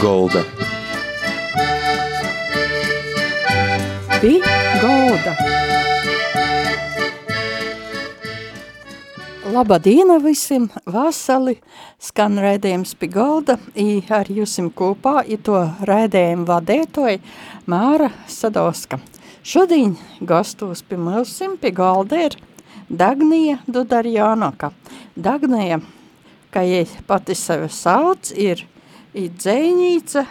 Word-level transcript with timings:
Golda. 0.00 0.44
Pi 4.20 4.40
Golda. 4.80 5.34
Labdien 9.52 10.14
visiem! 10.24 10.70
Vasali 10.88 11.58
skan 12.00 12.40
raidījums 12.40 12.94
pie 12.96 13.10
galda. 13.12 13.58
I 13.76 14.00
ar 14.08 14.30
jums 14.32 14.56
kopā 14.72 15.20
ir 15.28 15.44
to 15.44 15.60
raidījumu 15.84 16.48
vadītoja 16.48 17.20
Māra 17.68 18.08
Sadovska. 18.24 19.02
Šodien 19.44 19.98
gastos 20.24 20.80
pie 20.80 20.96
mums 20.96 21.36
pie 21.60 21.76
galda 21.76 22.24
ir 22.30 22.40
Dagnija 22.88 23.60
Dudarjānoka. 23.68 24.72
Dagnija, 25.14 25.82
kā 26.48 26.64
jej 26.64 26.88
pati 27.06 27.36
sevi 27.36 27.68
sauc, 27.68 28.32
ir 28.32 28.64
i 29.14 29.28
dzēņīca, 29.30 30.24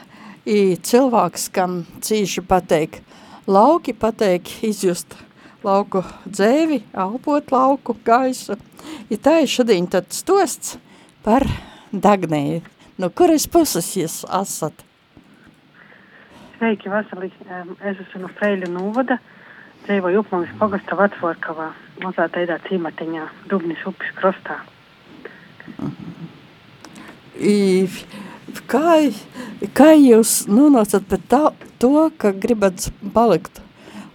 i 0.50 0.60
cilvēks, 0.90 1.50
kam 1.54 1.82
cīši 2.06 2.44
pateik 2.48 3.02
lauki, 3.50 3.94
pateik 3.94 4.50
izjust 4.66 5.18
lauku 5.64 6.04
dzēvi, 6.26 6.84
elpot 6.94 7.52
lauku 7.52 7.98
gaisu. 8.06 8.58
Ja 9.10 9.18
tā 9.18 9.40
ir 9.44 9.52
šodien 9.52 9.90
tad 9.92 10.12
stosts 10.16 10.78
par 11.26 11.46
Dagnēju. 11.92 12.62
No 13.00 13.10
kuras 13.10 13.48
puses 13.50 13.88
jūs 13.98 14.22
esat? 14.28 14.86
Sveiki, 16.60 16.90
Vasali. 16.92 17.32
Es 17.80 18.00
esmu 18.04 18.26
no 18.26 18.32
Freļu 18.36 18.68
novada. 18.74 19.18
Dzīvoju 19.86 20.22
Upmalis 20.22 20.52
pagasta 20.60 20.98
Vecvorkavā, 21.00 21.70
mazā 22.04 22.28
teidā 22.36 22.60
cīmatiņā, 22.68 23.24
Dubnis 23.50 23.80
upes 23.88 24.12
krostā. 24.20 24.60
I, 27.40 27.88
kā, 28.70 28.98
kā 29.78 29.90
jūs 29.96 30.46
nonācat 30.50 31.06
pie 31.10 31.20
tā, 31.32 31.42
to, 31.82 32.10
ka 32.18 32.32
gribat 32.36 32.90
palikt 33.16 33.62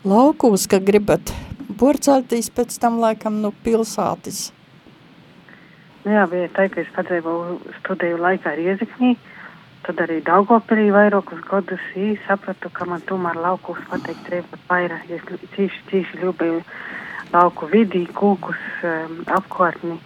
laukūs, 0.04 0.66
ka 0.70 0.80
gribat 0.84 1.32
porceltīs 1.80 2.50
pēc 2.54 2.76
tam 2.80 3.00
laikam 3.02 3.40
no 3.42 3.52
pilsātis? 3.64 4.50
Nu 6.04 6.12
jā, 6.12 6.24
bija 6.28 6.50
tā, 6.52 6.66
ka 6.68 6.82
es 6.82 6.90
padzīvoju 6.92 7.76
studiju 7.78 8.18
laikā 8.20 8.52
Rieziknī, 8.58 9.14
tad 9.86 10.02
arī 10.04 10.18
Daugopilī 10.24 10.90
vairākus 10.92 11.40
gadus 11.48 11.84
īsi 11.96 12.20
sapratu, 12.26 12.68
ka 12.68 12.84
man 12.88 13.00
tomēr 13.08 13.40
laukūs 13.40 13.80
pateikt 13.88 14.26
treba 14.28 14.60
vairāk. 14.68 15.08
Es 15.16 15.24
cīši, 15.56 15.80
cīši 15.88 16.20
ļubēju 16.20 16.60
lauku 17.32 17.70
vidī, 17.72 18.04
kūkus, 18.20 18.60
um, 18.84 19.22
apkārtni. 19.32 19.96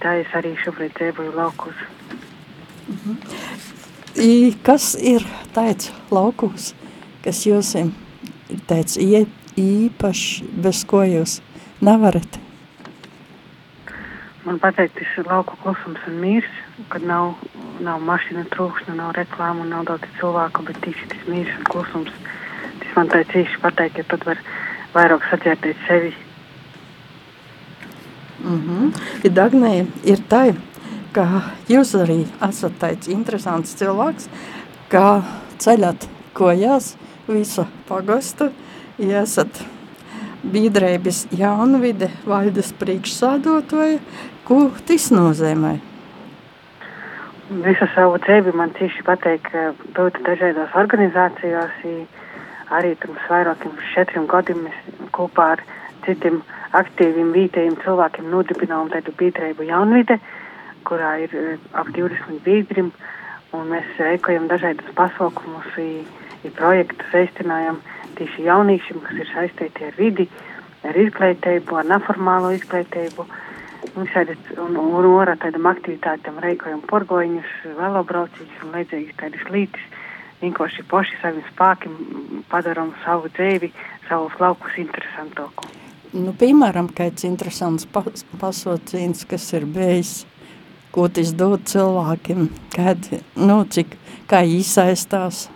Tā 0.00 0.18
es 0.22 0.32
arī 0.36 0.54
šobrīd 0.64 0.96
dzīvoju 0.96 1.36
laukūs. 1.36 1.84
-hmm. 2.88 3.16
I, 4.18 4.56
kas 4.62 4.94
ir 4.98 5.22
tāds 5.54 5.92
laukūs, 6.10 6.74
kas 7.22 7.46
jūs 7.46 7.74
ir 7.78 7.92
tāds 8.66 8.98
īpašs, 8.98 10.42
bez 10.62 10.84
ko 10.84 11.02
jūs 11.06 11.40
nevarat? 11.80 12.38
Man 14.44 14.58
pateikt, 14.58 14.96
tas 14.96 15.26
lauku 15.26 15.56
klusums 15.62 16.00
un 16.08 16.20
mīrs, 16.22 16.52
kad 16.88 17.02
nav, 17.04 17.34
nav 17.84 18.00
mašīna 18.00 18.46
trūksna, 18.54 18.94
nav 18.96 19.12
reklāmu, 19.18 19.66
nav 19.68 19.84
daudz 19.90 20.06
cilvēku, 20.20 20.64
bet 20.64 20.78
tieši 20.86 21.10
tas 21.10 21.26
mīrs 21.28 21.52
un 21.58 21.66
klusums. 21.68 22.14
Tas 22.80 22.94
man 22.96 23.10
tā 23.12 23.20
cīši 23.28 23.60
pateikt, 23.60 23.98
ja 24.00 24.06
tad 24.08 24.24
var 24.24 24.40
vairāk 24.94 25.26
saķerties 25.30 25.84
sevi. 25.86 26.14
Mm 28.44 28.62
-hmm. 28.62 28.92
Ja 29.24 29.30
Dagnē 29.30 29.86
ir 30.04 30.18
tā, 30.30 30.54
ka 31.18 31.42
jūs 31.66 31.96
arī 31.98 32.20
esat 32.46 32.76
tāds 32.78 33.10
interesants 33.10 33.74
cilvēks, 33.80 34.28
ka 34.92 35.24
ceļat 35.58 36.06
kojās 36.38 36.92
visu 37.26 37.64
pagastu, 37.88 38.52
ja 39.02 39.24
esat 39.26 39.64
biedrības 40.46 41.24
jaunvide 41.34 42.12
valdes 42.22 42.70
priekšsādotoja, 42.78 43.98
ko 44.46 44.68
tas 44.86 45.10
nozīmē? 45.10 45.74
Visu 47.66 47.88
savu 47.96 48.20
dzīvi 48.22 48.54
man 48.54 48.70
tieši 48.78 49.02
pateikt, 49.08 49.50
ka 49.50 49.72
būt 49.98 50.22
dažādās 50.22 50.74
organizācijās, 50.78 51.82
arī 52.78 52.94
pirms 53.02 53.26
vairākiem 53.26 53.74
četriem 53.94 54.28
gadiem 54.30 54.66
kopā 55.16 55.54
ar 55.56 55.64
citiem 56.06 56.42
aktīviem 56.78 57.32
vietējiem 57.34 57.80
cilvēkiem 57.82 58.28
nodibinām 58.30 58.92
tādu 58.92 59.16
biedrību 59.18 59.66
jaunvide, 59.66 60.20
kurā 60.88 61.14
ir 61.24 61.34
ap 61.76 61.90
20 61.94 62.40
biedriem, 62.46 62.90
mēs 63.52 63.88
veikojam 64.00 64.48
dažādus 64.50 64.90
pasaukumus, 64.96 65.76
ir 65.78 66.54
projektus 66.56 67.12
veistinājam 67.12 67.80
tieši 68.18 68.46
jauniešiem, 68.48 69.02
kas 69.04 69.20
ir 69.22 69.30
saistīti 69.32 69.86
ar 69.88 69.98
vidi, 69.98 70.28
ar 70.86 70.98
izglītību, 70.98 71.78
ar 71.78 71.88
neformālo 71.92 72.52
izglītību. 72.56 73.26
Orā 73.98 75.34
tādam 75.38 75.66
aktivitātam 75.70 76.38
reikojam 76.42 76.80
porgoņus, 76.90 77.50
velobrauciņus 77.78 78.64
un 78.66 78.74
līdzīgas 78.74 79.18
tādas 79.22 79.50
lītis. 79.54 79.84
Vienkārši 80.38 80.84
paši 80.90 81.18
saviem 81.22 81.46
spēkiem 81.48 81.94
padaram 82.50 82.92
savu 83.02 83.30
dzīvi, 83.34 83.72
savus 84.06 84.34
laukus 84.38 84.76
interesantāku. 84.78 85.66
Nu, 86.14 86.32
piemēram, 86.38 86.88
kāds 86.94 87.26
interesants 87.26 87.86
pas, 87.90 88.22
pasauciens, 88.40 89.26
kas 89.28 89.48
ir 89.58 89.66
bijis, 89.68 90.22
ko 90.94 91.08
tas 91.12 91.32
dod 91.36 91.64
cilvēkiem, 91.68 92.48
kad, 92.74 93.08
nu, 93.36 93.62
cik, 93.68 93.94
kā 94.30 94.42
iesaistās? 94.46 95.46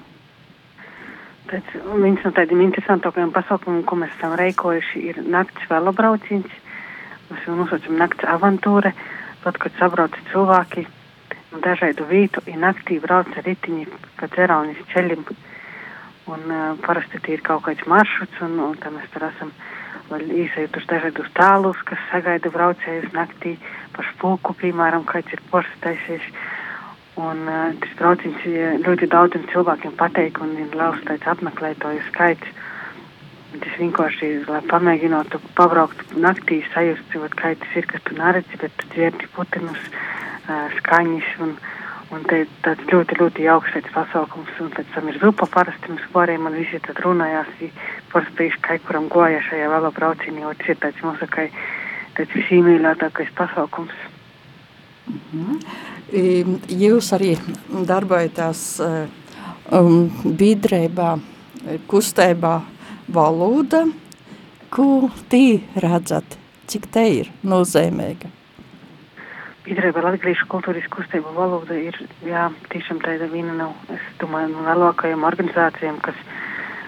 Pēc, 1.50 1.68
viens 2.00 2.22
no 2.24 2.32
tādiem 2.32 2.62
interesantākajiem 2.64 3.32
pasaukumiem, 3.34 3.82
ko 3.84 3.98
mēs 4.00 4.12
esam 4.16 4.36
reikojuši, 4.40 5.02
ir 5.10 5.20
nakts 5.28 5.68
velobrauciens. 5.68 6.58
Mēs 7.28 7.46
jau 7.48 7.56
nosaucam 7.58 7.98
nakts 8.00 8.28
avantūra, 8.28 8.92
tad, 9.44 9.58
kad 9.60 9.76
sabrauc 9.80 10.16
cilvēki 10.30 10.86
no 11.52 11.60
dažādu 11.64 12.06
vītu, 12.08 12.44
ir 12.48 12.56
naktī 12.60 12.96
brauc 13.02 13.28
ar 13.36 13.44
ritiņi 13.48 13.88
pa 14.20 14.28
dzeraunis 14.32 14.80
ceļiem. 14.94 15.26
Un 16.32 16.42
uh, 16.54 16.64
parasti 16.86 17.20
tie 17.24 17.36
ir 17.36 17.44
kaut 17.44 17.64
kāds 17.66 17.84
maršruts, 17.90 18.40
un, 18.46 18.58
un 18.62 18.76
tā 18.80 18.92
mēs 18.94 19.08
tur 19.12 19.26
esam 19.26 19.50
vēl 20.08 20.28
īsējuši 20.44 20.88
dažādus 20.88 21.32
tālus, 21.36 21.80
kas 21.88 22.00
sagaida 22.10 22.52
braucējus 22.54 23.12
naktī 23.16 23.56
par 23.96 24.08
spūku, 24.12 24.54
piemēram, 24.62 25.06
kāds 25.08 25.32
ir 25.34 25.42
porstaisies. 25.52 26.26
Un 27.20 27.44
uh, 27.44 27.74
tas 27.82 27.96
brauciens 27.98 28.44
ļoti 28.86 29.08
daudziem 29.12 29.44
cilvēkiem 29.52 29.96
pateik, 30.00 30.40
un 30.40 30.54
ir 30.56 30.72
liels 30.76 31.02
tāds 31.08 31.28
apmeklētoju 31.34 32.04
skaits. 32.08 32.60
Tas 33.52 33.74
vienkārši 33.76 34.30
ir, 34.38 34.46
lai 34.48 34.62
pamēģinātu 34.70 35.42
pabraukt 35.58 36.14
naktī, 36.16 36.62
sajust, 36.72 37.12
kā 37.36 37.52
tas 37.60 37.76
ir, 37.76 37.88
kas 37.90 38.04
tu 38.08 38.16
neredzi, 38.16 38.56
bet 38.62 38.72
tu 38.80 38.88
dzirdi 38.94 39.28
putinus, 39.36 39.84
uh, 39.92 40.72
skaņas. 40.78 41.28
Un, 41.44 41.54
un 42.12 42.24
te 42.28 42.42
tāds 42.64 42.88
ļoti, 42.88 43.20
ļoti 43.20 43.44
jauks 43.44 43.76
tāds 43.76 43.92
pasaukums. 43.92 44.56
Un 44.64 44.72
pēc 44.72 44.88
tam 44.96 45.12
ir 45.12 45.20
zupa 45.20 45.48
parasti 45.52 45.92
mums 45.92 46.08
pārējiem, 46.16 46.48
man 46.48 46.56
visi 46.56 46.80
tad 46.88 47.00
runājās, 47.04 47.52
parasti 48.12 48.50
kai 48.64 48.80
kuram 48.86 49.12
goja 49.12 49.40
šajā 49.48 49.68
vēlo 49.72 49.92
braucienī, 49.96 50.44
un 50.48 50.56
tas 50.60 50.72
ir 50.72 50.80
tāds 50.80 51.04
mūsu 51.04 51.28
kai 51.32 51.50
tāds 52.16 52.34
visīmīļātākais 52.36 53.32
pasaukums. 53.38 53.94
Mm 55.06 55.20
-hmm. 55.32 55.60
Jūs 56.68 57.12
arī 57.16 57.36
darbojaties 57.86 58.80
um, 58.80 60.10
biedrībā, 60.24 61.18
kustībā 61.86 62.60
valoda, 63.08 63.86
ko 64.70 65.10
tī 65.30 65.60
redzat, 65.76 66.38
cik 66.66 66.86
te 66.92 67.08
ir 67.08 67.32
nozīmīga? 67.44 68.30
Biedrība 69.62 70.02
Latvijas 70.02 70.40
kultūras 70.50 70.86
kustība 70.90 71.30
valoda 71.36 71.74
ir, 71.78 71.94
jā, 72.26 72.48
tiešām 72.72 72.98
tāda 73.04 73.28
viena 73.30 73.52
no, 73.54 73.68
es 73.94 74.00
domāju, 74.18 74.48
no 74.56 74.64
lielākajām 74.66 75.22
organizācijām, 75.28 76.00
kas 76.02 76.18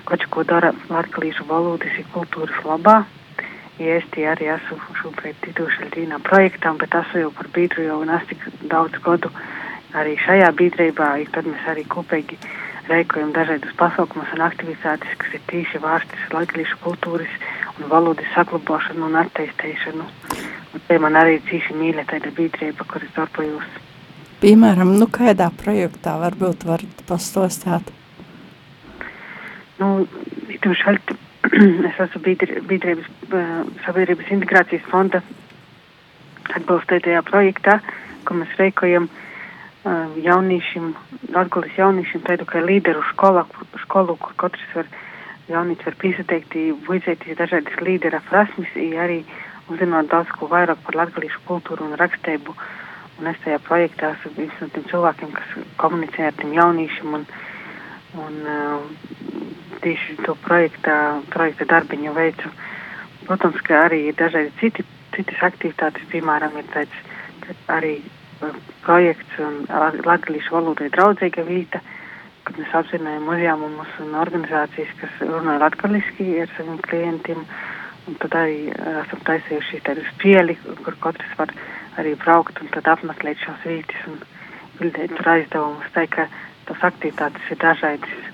kaut 0.08 0.24
ko 0.30 0.42
dara 0.44 0.72
latviešu 0.90 1.46
valodas 1.48 2.00
un 2.00 2.08
kultūras 2.16 2.64
labā. 2.66 3.04
Ja 3.82 3.96
es 3.98 4.04
tie 4.14 4.28
arī 4.30 4.46
esmu 4.54 4.78
šobrīd 5.00 5.40
tituši 5.42 5.88
līdzinā 5.88 6.20
projektām, 6.22 6.76
bet 6.78 6.94
esmu 6.94 7.24
jau 7.24 7.30
par 7.34 7.48
biedru 7.56 7.88
jau 7.88 7.96
un 8.04 8.12
es 8.14 8.26
tik 8.30 8.44
daudz 8.70 9.00
gadu 9.02 9.32
arī 9.98 10.14
šajā 10.22 10.52
biedrībā, 10.58 11.08
tad 11.34 11.48
mēs 11.50 11.66
arī 11.72 11.82
kopīgi 11.90 12.38
reikojam 12.88 13.32
dažādus 13.34 13.74
pasaukumus 13.80 14.30
un 14.36 14.44
aktivitātes, 14.46 15.16
kas 15.18 15.34
ir 15.34 15.42
tīši 15.50 15.80
vārstas 15.82 16.28
latviešu 16.34 16.78
kultūras 16.84 17.34
un 17.78 17.88
valodas 17.90 18.30
saglabāšanu 18.36 19.08
un 19.08 19.18
attīstīšanu. 19.24 20.06
Un 20.74 20.86
te 20.88 20.98
man 21.02 21.18
arī 21.18 21.40
cīši 21.48 21.74
mīļa 21.78 22.06
tāda 22.10 22.30
biedrība, 22.36 22.86
kuras 22.90 23.10
darbojos. 23.16 23.82
Piemēram, 24.44 24.94
nu 25.00 25.08
kādā 25.08 25.48
projektā 25.64 26.18
varbūt 26.20 26.66
varat 26.68 27.04
pastostāt? 27.08 27.90
Nu, 29.80 30.04
itu 30.52 30.74
šalt, 30.78 31.14
es 31.88 31.98
esmu 32.00 32.22
biedrības, 32.24 33.08
sabiedrības 33.84 34.30
integrācijas 34.32 34.84
fonda 34.88 35.20
atbalstītajā 36.56 37.20
projektā, 37.28 37.78
ko 38.24 38.36
mēs 38.38 38.52
veikojam 38.56 39.08
jauniešiem, 40.24 40.94
Latvijas 41.34 41.76
jauniešiem 41.76 42.22
tādu 42.24 42.46
kā 42.48 42.62
līderu 42.64 43.02
skolā, 43.10 43.44
skolu, 43.82 44.16
kur 44.16 44.36
katrs 44.40 44.70
var, 44.76 44.88
jaunietis 45.50 45.90
var 45.90 45.98
piesateikt, 46.00 46.56
vajadzēties 46.88 47.40
dažādas 47.40 47.76
līdera 47.84 48.22
prasmes, 48.30 48.72
arī 49.04 49.20
uzzināt 49.68 50.08
daudz 50.12 50.32
ko 50.38 50.48
vairāk 50.48 50.80
par 50.86 51.00
latviešu 51.02 51.44
kultūru 51.48 51.90
un 51.90 51.98
rakstību. 52.00 52.56
Un 53.20 53.28
es 53.30 53.36
tajā 53.44 53.60
projektā 53.62 54.14
esmu 54.16 54.32
viens 54.38 54.56
no 54.60 54.72
tiem 54.72 54.88
cilvēkiem, 54.90 55.36
kas 55.36 55.68
komunicē 55.78 56.30
ar 56.30 56.38
tiem 56.40 56.56
jauniešiem 56.56 57.18
un, 57.20 57.26
un 58.24 58.40
uh, 58.42 59.33
tieši 59.84 60.18
to 60.24 60.34
projektā, 60.44 60.98
projekta 61.34 61.68
darbiņu 61.70 62.12
veicu. 62.16 62.50
Protams, 63.24 63.60
ka 63.64 63.86
arī 63.86 64.06
ir 64.10 64.18
dažādi 64.18 64.52
citi, 64.60 64.84
citas 65.14 65.46
aktivitātes, 65.46 66.04
piemēram, 66.12 66.56
ir 66.60 66.68
tāds 66.74 67.60
arī 67.72 67.98
projekts 68.84 69.38
un 69.40 69.62
latviešu 70.04 70.56
valodai 70.56 70.90
draudzīga 70.92 71.44
vīta, 71.46 71.80
kad 72.44 72.58
mēs 72.60 72.74
apzinājām 72.80 73.30
uzņēmumus 73.32 73.94
un 74.04 74.18
organizācijas, 74.20 74.92
kas 75.00 75.22
runā 75.22 75.56
latgaliski 75.62 76.42
ar 76.42 76.52
saviem 76.56 76.80
klientiem. 76.88 77.46
Un 78.04 78.18
tad 78.20 78.34
arī 78.36 78.66
esam 78.74 79.22
taisījuši 79.24 79.80
tādu 79.86 80.04
spieli, 80.10 80.58
kur 80.84 80.96
katrs 81.00 81.38
var 81.38 81.54
arī 81.96 82.12
braukt 82.20 82.60
un 82.60 82.68
tad 82.74 82.90
apmeklēt 82.92 83.40
šos 83.40 83.64
vītis 83.64 84.04
un 84.10 84.20
bildēt 84.76 85.16
tur 85.16 85.32
aizdevumus. 85.38 85.88
Tā 85.96 86.04
ka 86.12 86.28
tas 86.68 86.86
aktivitātes 86.92 87.48
ir 87.54 87.62
dažādas. 87.64 88.33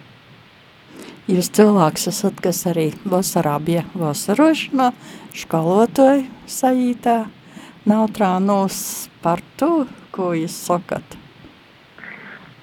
Jūs 1.29 1.51
cilvēks 1.53 2.09
esat, 2.09 2.41
kas 2.41 2.63
arī 2.71 2.87
vasarā 3.05 3.59
bija 3.61 3.83
vasarošanā, 3.93 4.89
skolotāju 5.37 6.25
sajītā, 6.49 7.17
nautrānos 7.85 9.09
par 9.21 9.43
to, 9.61 9.85
ko 10.15 10.33
jūs 10.33 10.57
sakat? 10.71 11.05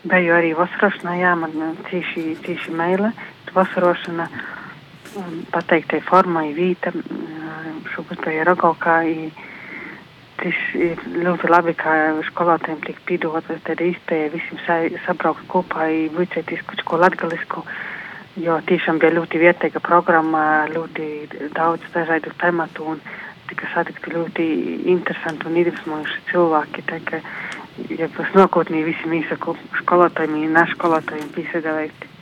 Biju 0.08 0.34
arī 0.34 0.54
vasarošanā, 0.58 1.14
jā, 1.22 1.34
man 1.38 1.78
cīši, 1.90 2.24
cīši 2.46 2.74
meile, 2.74 3.12
vasarošana 3.54 4.28
pateiktai 5.54 6.02
formai 6.06 6.50
vīta, 6.58 6.94
šobrīd 7.94 8.24
bija 8.26 8.46
Rogaukā, 8.48 8.98
tas 10.42 10.64
ir 10.78 11.02
ļoti 11.18 11.50
labi, 11.50 11.74
kā 11.78 11.94
skolotājiem 12.30 12.82
tiek 12.86 13.00
pīdot, 13.10 13.54
tad 13.66 13.84
īspēja 13.84 14.34
visiem 14.34 14.62
sa, 14.66 14.80
sabraukt 15.06 15.46
kopā, 15.52 15.90
vicēties 16.18 16.66
kaut 16.70 16.84
ko 16.90 17.00
latgalisku, 17.02 17.64
jo 18.38 18.58
tiešām 18.70 19.00
bija 19.02 19.16
ļoti 19.18 19.42
vietēga 19.42 19.82
programma, 19.84 20.68
ļoti 20.72 21.08
daudz 21.56 21.86
dažādu 21.94 22.34
tematu 22.42 22.92
un 22.94 23.02
tika 23.50 23.70
satikti 23.74 24.14
ļoti 24.14 24.46
interesanti 24.94 25.48
un 25.48 25.58
iedvesmojuši 25.62 26.24
cilvēki. 26.32 26.84
Tā, 26.90 27.00
ka, 27.08 27.22
ja 27.98 28.10
tas 28.18 28.34
nākotnē 28.36 28.84
visiem 28.86 29.16
īsaku 29.22 29.56
skolotājiem 29.82 30.36
un 30.42 30.56
neškolotājiem 30.58 31.30
piesadavēti. 31.36 32.14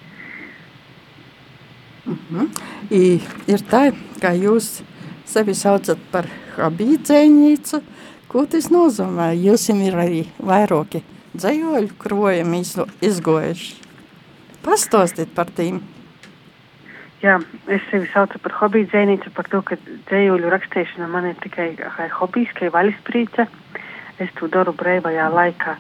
Mm 2.06 2.18
-hmm. 2.32 2.50
I, 2.90 3.22
ir 3.48 3.62
tā, 3.72 3.92
ka 4.22 4.34
jūs 4.38 4.84
sevi 5.26 5.56
saucat 5.56 5.98
par 6.12 6.30
habīdzēņīcu. 6.58 7.82
Ko 8.28 8.46
tas 8.46 8.70
nozīmē? 8.70 9.34
Jūs 9.34 9.70
ir 9.88 9.96
arī 9.96 10.26
vairāki 10.40 11.02
dzējoļu 11.38 11.98
krojumi 11.98 12.62
izgojuši. 13.02 13.76
Pastāstiet 14.64 15.30
par 15.36 15.48
tīm. 15.58 15.95
Jā, 17.24 17.38
es 17.72 17.84
sevi 17.88 18.10
saucu 18.12 18.40
par 18.44 18.54
hobiju 18.60 18.90
dzēnīcu, 18.92 19.32
par 19.38 19.48
to, 19.48 19.62
ka 19.64 19.78
dzējuļu 20.10 20.50
rakstīšana 20.52 21.08
man 21.08 21.30
ir 21.30 21.38
tikai 21.40 21.70
hobijs, 22.18 22.52
kā 22.58 22.68
vaļasprīce. 22.74 23.46
Es 24.20 24.34
to 24.36 24.50
daru 24.52 24.74
brīvajā 24.76 25.30
laikā. 25.32 25.76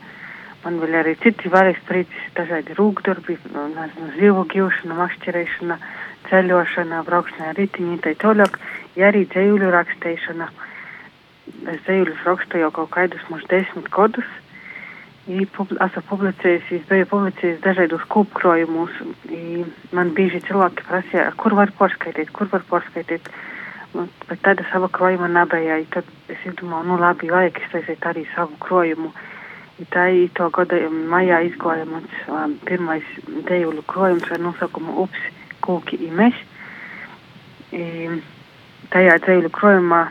Man 0.63 0.79
vēl 0.81 0.95
arī 1.01 1.13
citi 1.21 1.51
vaļasprīces, 1.51 2.31
dažādi 2.37 2.77
rūkdarbi, 2.79 3.35
nezinu, 3.51 4.07
zivu 4.15 4.45
gīvšana, 4.53 4.95
makšķerēšana, 5.01 5.77
ceļošana, 6.29 7.03
braukšana 7.05 7.51
ar 7.51 7.59
ritiņu, 7.59 7.99
tā 8.01 8.15
toļāk, 8.23 8.57
ja 8.97 9.11
arī 9.11 9.27
dzējuļu 9.35 9.75
rakstīšana. 9.75 10.49
Es 11.75 11.83
dzējuļus 11.85 12.25
rakstu 12.25 12.63
jau 12.63 12.71
kaut 12.79 12.95
kādus 12.95 13.27
mums 13.29 13.45
desmit 13.51 13.91
gadus 13.93 14.31
esmu 15.25 16.01
publicējis, 16.09 16.85
biju 16.89 17.07
publicējis 17.09 17.61
dažādus 17.63 18.03
kūpkrojumus. 18.13 18.91
Man 19.95 20.13
bieži 20.17 20.41
cilvēki 20.45 20.85
prasīja, 20.85 21.31
kur 21.41 21.55
var 21.57 21.71
porskaitīt, 21.79 22.31
kur 22.31 22.49
var 22.51 22.65
porskaitīt. 22.69 23.29
Bet 23.95 24.41
tāda 24.43 24.65
sava 24.71 24.89
krojuma 24.91 25.27
nebija. 25.31 25.79
Tad 25.93 26.05
es 26.29 26.41
izdomāju, 26.45 26.89
nu 26.91 26.99
labi, 26.99 27.31
vajag 27.31 27.61
iztaisīt 27.63 28.05
arī 28.05 28.25
savu 28.35 28.57
krojumu. 28.59 29.13
I 29.79 29.85
tā 29.91 30.05
ir 30.13 30.29
to 30.37 30.49
gada 30.55 30.77
maijā 30.87 31.41
izgāja 31.49 31.83
mans 31.89 32.11
um, 32.31 32.53
pirmais 32.63 33.07
dejuļu 33.49 33.81
krojums 33.89 34.29
ar 34.31 34.39
nosaukumu 34.39 35.01
Ups, 35.03 35.25
kūki 35.65 35.99
imeš. 36.05 36.37
I, 37.75 38.21
tajā 38.93 39.17
dejuļu 39.25 39.51
krojumā 39.51 40.05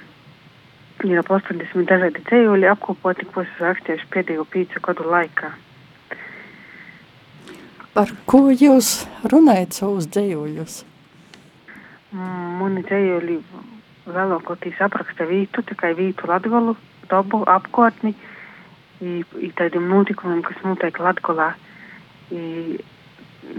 ir 1.13 1.21
ap 1.21 1.31
80 1.37 1.87
dažādi 1.89 2.23
dzējuļi 2.25 2.69
apkopoti, 2.71 3.27
ko 3.33 3.45
es 3.45 3.61
rakstījuši 3.61 4.11
pēdējo 4.15 4.47
pīcu 4.53 4.83
gadu 4.85 5.07
laikā. 5.11 5.51
Par 7.95 8.11
ko 8.31 8.49
jūs 8.51 9.05
runājat 9.31 9.77
savus 9.77 10.09
dzējuļus? 10.15 10.81
Mani 12.15 12.83
dzējuļi 12.89 13.39
lielākoties 14.15 14.81
apraksta 14.85 15.27
vītu, 15.29 15.63
tikai 15.69 15.93
vītu 15.99 16.29
latgolu, 16.31 16.77
dobu, 17.11 17.43
apkārtni, 17.51 18.15
i, 19.05 19.51
tādiem 19.59 19.89
notikumiem, 19.91 20.43
kas 20.47 20.59
notiek 20.65 20.99
latgolā. 21.03 21.53
I, 22.35 22.81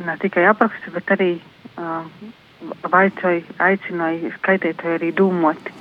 ne 0.06 0.18
tikai 0.22 0.48
apraksta, 0.50 0.92
bet 0.96 1.12
arī 1.14 1.32
uh, 1.78 2.06
vaicoja, 2.90 3.44
aicināja 3.62 4.34
skaitētoju 4.40 5.00
arī 5.00 5.12
dūmot 5.16 5.74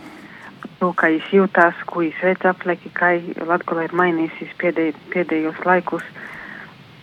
to, 0.85 0.93
kā 0.99 1.09
viņš 1.15 1.29
jūtās, 1.33 1.81
ko 1.89 2.03
viņš 2.03 2.21
veids 2.27 2.49
aplieki, 2.51 2.91
kā 2.93 3.15
Latvija 3.49 3.87
ir 3.87 3.97
mainījusies 3.97 4.53
pēdēj, 4.61 4.91
pēdējos 5.15 5.63
laikus. 5.65 6.05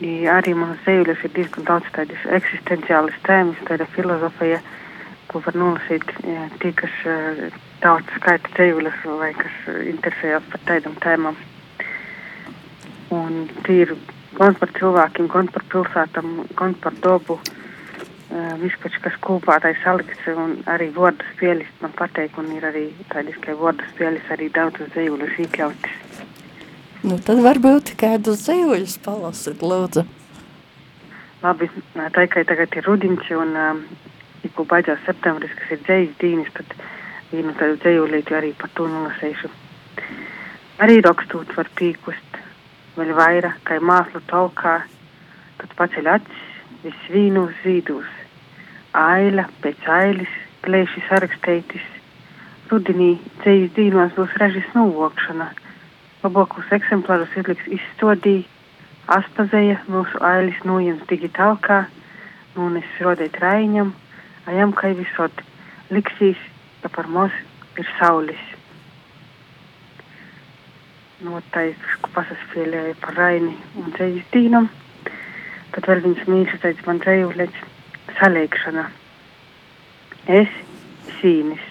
I 0.02 0.28
arī 0.30 0.54
manas 0.58 0.82
dzējuļas 0.86 1.24
ir 1.26 1.34
diezgan 1.36 1.66
daudz 1.66 1.90
tādas 1.96 2.28
eksistenciālas 2.38 3.18
tēmas, 3.26 3.62
tāda 3.70 3.88
filozofija, 3.96 4.60
ko 5.30 5.42
var 5.46 5.58
nolasīt 5.58 6.06
ja, 6.26 6.48
tie, 6.62 6.74
kas 6.78 6.94
daudz 7.82 8.10
skaita 8.18 8.54
dzējuļas 8.58 9.06
vai 9.22 9.32
kas 9.38 9.58
interesējas 9.94 10.50
par 10.54 10.66
tādām 10.70 10.98
tēmām. 11.06 11.40
Un 13.14 13.48
tie 13.66 13.82
ir 13.86 13.96
gan 14.38 14.58
par 14.62 14.74
cilvēkiem, 14.78 15.30
gan 15.32 15.50
par 15.54 15.66
pilsētām, 15.74 16.38
gan 16.58 16.78
par 16.86 16.98
dabu. 17.02 17.38
Uh, 17.42 17.61
vispār, 18.32 18.94
kas 19.04 19.16
kopā 19.24 19.58
tai 19.64 19.74
salikts, 19.84 20.24
un 20.32 20.62
arī 20.72 20.88
vārdu 20.96 21.26
spēles 21.34 21.68
man 21.82 21.92
pateik, 21.98 22.38
un 22.40 22.52
ir 22.56 22.64
arī 22.68 22.86
tādas, 23.12 23.36
ka 23.44 23.56
vārdu 23.60 23.88
spēles 23.92 24.30
arī 24.32 24.48
daudzas 24.56 24.92
dzējuļus 24.94 25.40
iekļautas. 25.46 25.98
Nu, 27.04 27.18
tad 27.18 27.42
varbūt 27.44 27.96
kādus 28.00 28.46
dzējuļus 28.46 29.00
palasit, 29.04 29.64
lūdzu. 29.66 30.06
Labi, 31.42 31.68
tā 31.98 32.28
kā 32.30 32.46
tagad 32.46 32.78
ir 32.78 32.86
rudins, 32.86 33.26
un 33.34 33.56
um, 33.58 33.82
tikko 34.44 34.68
beidzās 34.70 35.02
septembris, 35.08 35.56
kas 35.58 35.76
ir 35.76 35.84
dzējas 35.88 36.16
dīnis, 36.22 36.54
tad 36.56 36.76
vienu 37.34 37.56
tādu 37.58 37.80
dzējuļīti 37.82 38.38
arī 38.38 38.54
par 38.54 38.72
to 38.78 38.88
nolasēšu. 38.88 39.52
Arī 40.82 41.02
rakstot 41.04 41.52
var 41.58 41.68
pīkust, 41.76 42.40
vēl 42.96 43.12
vairāk, 43.18 43.60
kā 43.68 43.82
māslu 43.82 44.24
talkā, 44.30 44.80
tad 45.60 45.78
paceļ 45.78 46.14
acis, 46.16 46.48
viss 46.86 47.14
vīnus 47.14 47.58
zīdūs 47.66 48.21
aila 48.98 49.48
pēc 49.64 49.88
ailis, 49.88 50.32
plēši 50.66 51.04
sarakstētis. 51.08 51.84
Rudenī 52.72 53.16
ceļas 53.44 53.74
dīnos 53.76 54.14
būs 54.16 54.36
ražas 54.40 54.68
novokšana. 54.76 55.50
Labākos 56.24 56.72
eksemplārus 56.76 57.34
izliks 57.40 57.68
izstodī, 57.80 58.42
aspazēja 59.12 59.80
mūsu 59.92 60.22
ailis 60.24 60.60
nojams 60.68 61.04
digitālkā, 61.10 61.86
nunes 62.56 62.88
rodēt 63.02 63.40
raiņam, 63.42 63.94
ajam 64.52 64.76
kai 64.78 64.94
visot, 65.00 65.44
liksīs, 65.92 66.40
ka 66.84 66.92
par 66.94 67.10
mūs 67.12 67.36
ir 67.80 67.90
saulis. 67.98 68.46
Noteikti 71.22 72.14
pasaspēlēja 72.16 72.96
par 73.02 73.18
raini 73.18 73.56
un 73.80 73.92
ceļas 73.98 74.32
dīnam, 74.34 74.72
tad 75.76 75.88
vēl 75.88 76.06
viens 76.06 76.24
mīļš 76.28 76.58
teica 76.64 76.88
man 76.88 77.04
dzējulēts 77.04 77.71
salēkšana. 78.18 78.86
Es 80.30 80.52
sīnis, 81.20 81.64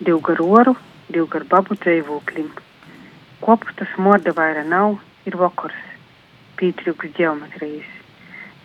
divu 0.00 0.20
garu 0.26 0.48
oru, 0.60 0.74
divu 1.10 1.26
garu 1.30 1.46
babu 1.50 1.76
dzīvoklim. 1.78 2.50
Kopstas 3.40 3.92
morda 3.98 4.34
vaira 4.36 4.64
nav, 4.64 4.98
ir 5.26 5.36
vakars, 5.40 5.78
pītrīgs 6.58 7.14
geometrijas. 7.16 7.88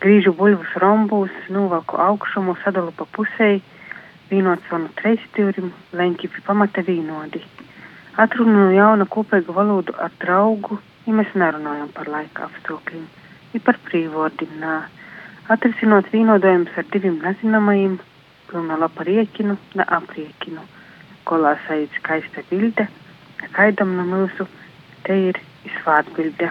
Grīžu 0.02 0.34
buļvus 0.36 0.74
rombūs, 0.82 1.32
novalku 1.48 1.96
augšumu, 1.96 2.56
sadalu 2.64 2.92
pa 2.96 3.06
pusēji, 3.16 3.62
vīnot 4.30 4.60
zvanu 4.68 4.90
treistūrim, 4.98 5.70
leņķi 5.96 6.28
pie 6.34 6.42
pamata 6.46 6.84
vīnodi. 6.84 7.40
Atrunu 8.20 8.52
no 8.56 8.68
jauna 8.74 9.06
kopēgu 9.08 9.54
valodu 9.56 9.94
ar 10.00 10.12
draugu, 10.20 10.78
ja 11.06 11.14
mēs 11.16 11.32
nerunājam 11.36 11.88
par 11.96 12.08
laika 12.12 12.46
apstākļiem, 12.50 13.06
ir 13.54 13.64
par 13.64 13.80
brīvvārdiem. 13.88 14.62
Atrisinot 15.46 16.08
vīnodojumus 16.10 16.74
ar 16.80 16.86
diviem 16.90 17.20
nezināmajiem, 17.22 17.92
pilna 18.48 18.78
lapa 18.82 19.04
riekinu, 19.06 19.54
ne 19.78 19.84
apriekinu. 19.96 20.64
Kolā 21.28 21.52
saīd 21.68 21.92
skaista 22.00 22.42
bilde, 22.48 22.88
nekaidam 23.44 23.92
no 23.94 24.06
mūsu, 24.08 24.48
te 25.06 25.20
ir 25.28 25.38
izvārdbilde. 25.68 26.50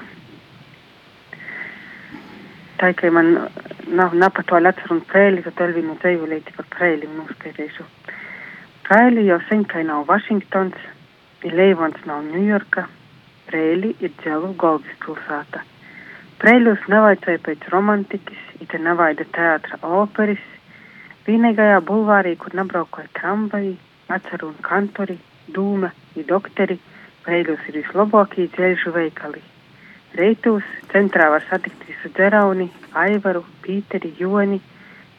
Tā 2.79 2.93
kā 2.95 3.11
man 3.11 3.33
nav, 3.99 4.15
nav 4.15 4.31
par 4.39 4.47
to 4.47 4.63
atceru 4.63 4.95
un 4.95 5.03
prēli, 5.11 5.43
tad 5.43 5.59
vēl 5.59 5.75
vienu 5.81 5.99
dzīvulīti 5.99 6.55
par 6.55 6.71
prēli 6.79 7.11
noskaidrīšu. 7.19 7.91
Prēli 8.87 9.27
jau 9.27 9.43
sen, 9.49 9.67
ka 9.67 9.83
nav 9.83 10.07
Vašingtons, 10.07 10.89
ir 11.43 11.59
Leivons 11.59 11.99
nav 12.07 12.23
Ņujorka, 12.31 12.87
prēli 13.51 13.91
ir 13.99 14.15
dzelu 14.23 14.55
Goldas 14.55 14.99
pilsēta. 15.03 15.67
Preļus 16.35 16.81
nevajadzēja 16.91 17.39
pēc 17.45 17.63
romantikas, 17.71 18.39
it 18.59 18.69
te 18.71 18.79
nevaida 18.79 19.25
teātra 19.35 19.79
operas, 19.83 20.41
vienīgajā 21.27 21.79
bulvārī, 21.87 22.35
kur 22.37 22.55
nebraukoja 22.57 23.07
tramvaji, 23.19 23.75
atceru 24.07 24.51
un 24.51 24.59
kantori, 24.65 25.17
dūma, 25.55 25.91
ir 26.15 26.27
doktori, 26.29 26.79
Preļus 27.25 27.61
ir 27.71 27.79
vislabākie 27.79 28.43
dzelžu 28.53 28.91
veikali. 28.93 29.39
Reitos 30.13 30.65
centrā 30.91 31.31
var 31.33 31.41
satikt 31.49 31.87
visu 31.87 32.11
dzerauni, 32.13 32.67
aivaru, 33.01 33.41
pīteri, 33.63 34.11
joni, 34.19 34.59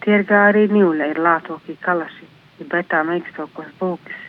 tirgā 0.05 0.45
arī 0.53 0.69
nīvle 0.71 1.09
ir 1.11 1.19
lātokie 1.19 1.75
kalaši, 1.83 2.29
ir 2.63 2.71
betā 2.71 3.01
meikstokos 3.09 3.73
būkis. 3.81 4.21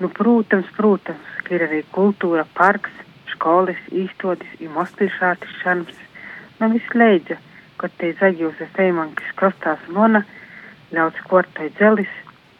Nu, 0.00 0.10
protams, 0.10 0.66
protams, 0.74 1.30
ka 1.46 1.54
ir 1.54 1.68
arī 1.68 1.84
kultūra, 1.94 2.42
parks, 2.58 2.90
skolas, 3.30 3.78
īstodis, 3.94 4.58
ir 4.58 4.74
mospilšātis 4.74 5.54
šanms 5.62 6.02
man 6.58 6.74
viss 6.74 6.94
leidza, 6.98 7.38
kad 7.84 7.92
te 8.00 8.14
zaļūza 8.16 8.70
feimankis 8.72 9.32
krostās 9.36 9.80
lona, 9.92 10.22
ļauts 10.96 11.20
kortai 11.28 11.66
dzelis, 11.76 12.08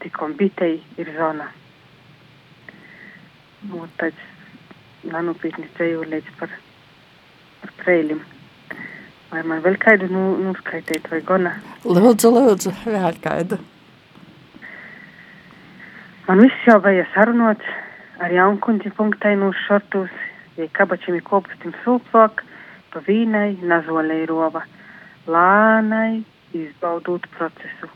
tikom 0.02 0.34
bitei 0.36 0.82
ir 1.00 1.08
zona. 1.16 1.46
Nu, 3.70 3.86
tāds 3.96 4.20
nanupītnis 5.08 5.70
dzējūlēts 5.78 6.34
par, 6.36 6.52
par 7.62 7.72
prēlim. 7.80 8.20
Vai 9.30 9.46
man 9.48 9.64
vēl 9.64 9.80
kādu 9.80 10.10
nu, 10.12 10.26
nuskaitīt 10.44 11.08
vai 11.08 11.22
gona? 11.24 11.54
Lūdzu, 11.88 12.34
lūdzu, 12.36 12.74
vēl 12.84 13.16
kādu. 13.24 13.62
Man 16.28 16.44
viss 16.44 16.68
jau 16.68 16.76
bija 16.84 17.08
sarunots 17.16 17.72
ar 18.20 18.36
jaunkundi 18.36 18.92
punktainu 18.92 19.54
šortus, 19.64 20.12
ja 20.60 20.68
kabačiem 20.76 21.16
ir 21.16 21.24
kopustim 21.24 21.72
sūplāk, 21.80 22.44
pa 22.92 23.06
vīnai, 23.08 23.54
nazolei 23.64 24.26
rova, 24.28 24.66
lānai 25.26 26.24
izbaudot 26.54 27.26
procesu. 27.36 27.88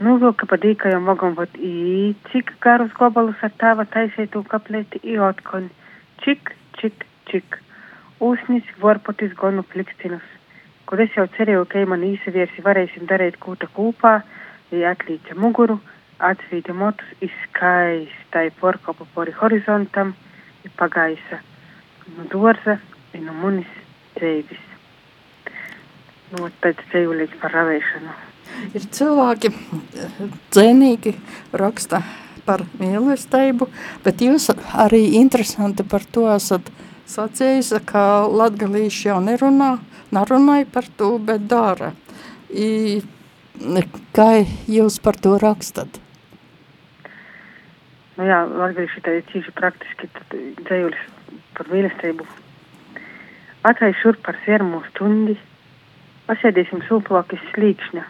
Novilka 0.00 0.46
pa 0.48 0.56
dīkajam 0.56 1.04
vagam 1.04 1.34
vat 1.36 1.56
i 1.60 2.14
cik 2.30 2.54
garus 2.64 2.92
gobalus 2.96 3.42
ar 3.44 3.52
tava 3.60 3.84
taiseitu 3.84 4.42
kaplēti 4.48 5.02
i 5.04 5.18
otkon. 5.20 5.68
Čik, 6.24 6.54
čik, 6.80 7.04
čik. 7.28 7.58
Ūsnis 8.20 8.64
vorpotis 8.80 9.34
gonu 9.36 9.64
plikstinus. 9.72 10.24
Kur 10.88 11.04
es 11.04 11.12
jau 11.16 11.26
cerēju, 11.36 11.66
ka 11.68 11.84
man 11.88 12.06
īsaviersi 12.06 12.64
varēsim 12.64 13.06
darīt 13.10 13.36
kūta 13.44 13.68
kūpā, 13.76 14.14
ja 14.72 14.94
atlīca 14.94 15.36
muguru, 15.36 15.78
atsvīta 16.18 16.74
motus 16.76 17.12
izskaistai 17.24 18.48
porkopu 18.60 19.06
pori 19.14 19.36
horizontam, 19.36 20.14
i 20.64 20.72
pagaisa. 20.80 21.40
Nu 22.16 22.26
dorza, 22.32 22.78
i 23.14 23.20
nu 23.20 23.36
munis 23.36 23.70
dzīvis. 24.16 24.69
Nu, 26.30 26.48
pēc 26.62 26.80
dzīvulīt 26.90 27.36
par 27.40 27.54
ravēšanu. 27.56 28.16
Ir 28.76 28.84
cilvēki, 28.96 29.50
dzenīgi 30.52 31.14
raksta 31.56 32.02
par 32.46 32.64
mīlestību, 32.80 33.68
bet 34.04 34.22
jūs 34.24 34.50
arī 34.84 35.02
interesanti 35.20 35.86
par 35.86 36.04
to 36.14 36.26
esat 36.32 36.68
sacījis, 37.10 37.72
ka 37.88 38.02
latgalīši 38.26 39.08
jau 39.08 39.18
nerunā, 39.24 39.72
nerunāja 40.14 40.68
par 40.74 40.86
to, 40.98 41.14
bet 41.18 41.46
dara. 41.50 41.92
I, 42.50 43.00
kā 44.14 44.28
jūs 44.70 45.00
par 45.02 45.18
to 45.22 45.36
rakstat? 45.42 45.98
Nu 48.18 48.28
jā, 48.28 48.44
latgalīši 48.44 49.02
tā 49.06 49.18
ir 49.18 49.26
cīši 49.32 49.56
praktiski 49.56 50.10
dzējulis 50.66 51.08
par 51.56 51.70
mīlestību 51.72 52.28
Atvej 53.60 53.92
šurp 54.00 54.22
par 54.24 54.38
siermu 54.40 54.78
stundi, 54.88 55.34
pasēdīsim 56.30 56.84
sūplokis 56.86 57.42
slīkšņa, 57.50 58.04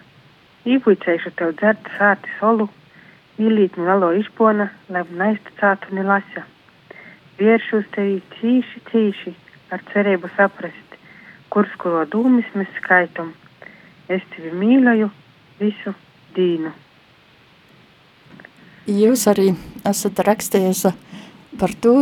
īpuicējuši 0.68 1.32
tev 1.38 1.54
dzert 1.56 1.86
sāti 1.96 2.32
solu, 2.36 2.66
īlītni 3.40 3.86
valo 3.86 4.10
izpona, 4.18 4.68
lai 4.92 5.06
neizticātu 5.08 5.94
ni 5.96 6.04
lasa. 6.04 6.44
Vieršu 7.40 7.80
uz 7.80 7.88
tevi 7.94 8.18
cīši, 8.36 8.82
cīši, 8.90 9.32
ar 9.72 9.80
cerību 9.94 10.28
saprast, 10.36 10.98
kurs 11.48 11.72
kuro 11.80 12.04
dūmis 12.12 12.52
mēs 12.58 12.68
skaitam. 12.76 13.32
Es 14.12 14.22
tevi 14.34 14.52
mīloju 14.52 15.08
visu 15.62 15.94
dīnu. 16.36 16.74
Jūs 18.90 19.24
arī 19.32 19.54
esat 19.88 20.20
rakstījis 20.26 20.84
par 21.60 21.72
to, 21.80 21.94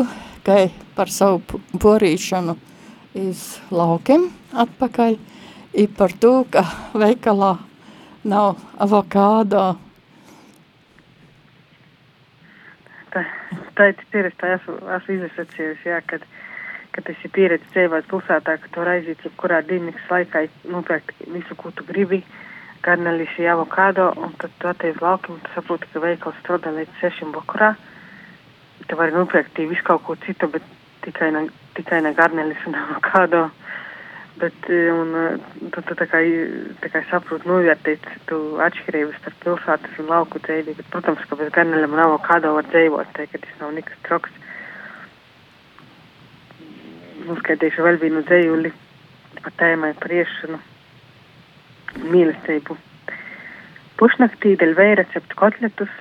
ka 0.42 0.64
par 0.96 1.12
savu 1.14 1.60
porīšanu 1.78 2.58
iz 3.18 3.58
laukiem 3.70 4.30
atpakaļ. 4.66 5.18
Ir 5.75 5.90
par 5.98 6.12
to, 6.16 6.46
ka 6.48 6.62
veikalā 6.96 7.58
nav 8.25 8.56
avokādo. 8.80 9.76
Tā, 13.12 13.22
tā 13.76 13.88
ir 13.90 14.00
pieredze, 14.12 14.37
tā 14.40 14.54
esmu, 14.56 14.78
esmu 14.96 15.16
izsacījusi, 15.28 15.90
jā, 15.90 16.00
kad, 16.08 16.25
kad 16.96 17.04
tas 17.08 17.25
ir 17.25 17.32
pieredze 17.37 17.68
dzīvot 17.75 18.08
pilsētā, 18.08 18.56
ka 18.62 18.72
tu 18.72 18.84
aiziet 18.84 19.25
jebkurā 19.25 19.60
dienas 19.68 20.08
laikā 20.10 20.46
nopērkt 20.72 21.20
visu, 21.34 21.56
ko 21.60 21.72
tu 21.76 21.84
gribi, 21.88 22.22
garnelis, 22.84 23.37
avokādo, 23.52 24.10
un 24.16 24.32
tad 24.40 24.56
tu 24.58 24.72
ateiz 24.72 25.00
laukiem, 25.04 25.37
un 25.37 25.44
tu 25.44 25.54
saproti, 25.54 25.88
ka 25.92 26.00
veikals 26.04 26.40
strādā 26.42 26.72
līdz 26.75 27.00
sešiem 27.02 27.32
vakarā. 27.37 27.75
Tu 28.88 28.96
vari 28.96 29.12
nopirkt 29.12 29.58
visu 29.68 29.84
kaut 29.84 30.04
ko 30.06 30.16
citu, 30.25 30.48
bet 30.48 30.64
tikai 31.04 31.32
ne, 31.34 31.48
tikai 31.76 32.00
ne 32.04 32.14
garneļus 32.16 32.68
un 32.70 32.78
avokado. 32.87 33.48
Bet, 34.38 34.71
e, 34.71 34.90
un, 34.92 35.14
e, 35.16 35.68
tu, 35.75 35.83
tu 35.83 35.95
tā 35.99 36.07
kā, 36.07 36.21
tā 36.83 36.90
kā 36.92 37.00
saproti, 37.11 37.49
novērtēt 37.49 38.04
tu 38.28 38.38
atšķirības 38.62 39.16
starp 39.18 39.38
pilsētas 39.45 40.00
un 40.02 40.11
lauku 40.12 40.40
dzīvi. 40.45 40.76
Bet, 40.78 40.90
protams, 40.92 41.25
ka 41.26 41.38
bez 41.40 41.50
garneļiem 41.57 41.97
un 41.97 42.02
avokado 42.04 42.52
var 42.54 42.68
dzīvot, 42.71 43.11
te, 43.16 43.26
ka 43.33 43.40
tas 43.42 43.57
nav 43.62 43.73
nekas 43.75 44.04
troks. 44.07 44.35
Uzskaitīšu 47.35 47.85
vēl 47.85 47.99
vienu 48.02 48.23
dzējuli 48.28 48.71
par 49.42 49.57
tēmai 49.59 49.95
par 49.99 50.14
iešanu 50.14 50.61
mīlestību. 52.12 52.76
Pušnaktī 53.99 54.54
dēļ 54.61 54.76
vēja 54.78 55.00
receptu 55.00 55.38
kotletus 55.40 55.95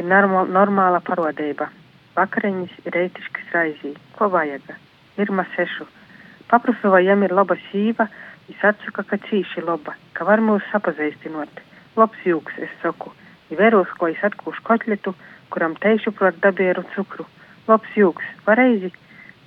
ir 0.00 0.08
normal, 0.10 0.50
normāla 0.50 0.98
parodība. 1.06 1.68
Vakariņas 2.16 2.74
ir 2.82 2.96
reitiškas 2.96 3.54
raizī. 3.54 3.92
Ko 4.16 4.30
vajag? 4.32 4.74
Irma 5.20 5.46
sešu. 5.54 5.86
Paprasu, 6.50 6.90
vai 6.94 7.04
jām 7.06 7.24
ir 7.26 7.34
laba 7.34 7.56
sīva, 7.68 8.06
es 8.50 8.60
atsaku, 8.62 9.04
ka 9.08 9.18
cīši 9.28 9.64
laba, 9.66 9.96
ka 10.14 10.26
var 10.28 10.42
mūs 10.44 10.66
sapazīstinot. 10.72 11.62
Labs 11.96 12.22
jūks, 12.28 12.60
es 12.62 12.76
saku. 12.82 13.12
I 13.50 13.58
veros, 13.58 13.90
ko 13.98 14.10
es 14.10 14.22
atkūšu 14.26 14.62
kotletu, 14.66 15.14
kuram 15.50 15.74
teišu 15.82 16.12
prot 16.14 16.38
dabieru 16.42 16.84
cukru. 16.94 17.26
Labs 17.68 17.98
jūks, 17.98 18.30
pareizi. 18.46 18.92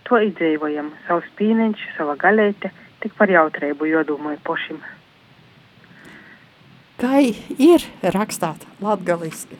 To 0.09 0.19
izdzīvojam, 0.25 0.91
savs 1.07 1.27
pīniņš, 1.37 1.85
sava 1.97 2.17
galēte, 2.19 2.73
tik 3.03 3.15
par 3.19 3.31
jautrību 3.31 3.91
jodomāju 3.91 4.41
pošim. 4.43 4.83
Kā 6.99 7.21
ir 7.21 7.85
rakstāt 8.15 8.65
latgaliski? 8.83 9.59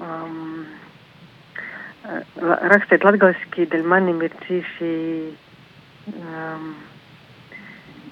um, 0.00 0.59
rakstīt 2.72 3.04
latgaliski, 3.06 3.66
dēļ 3.70 3.84
manim 3.86 4.20
ir 4.24 4.34
cīši 4.46 4.92
um, 6.14 6.70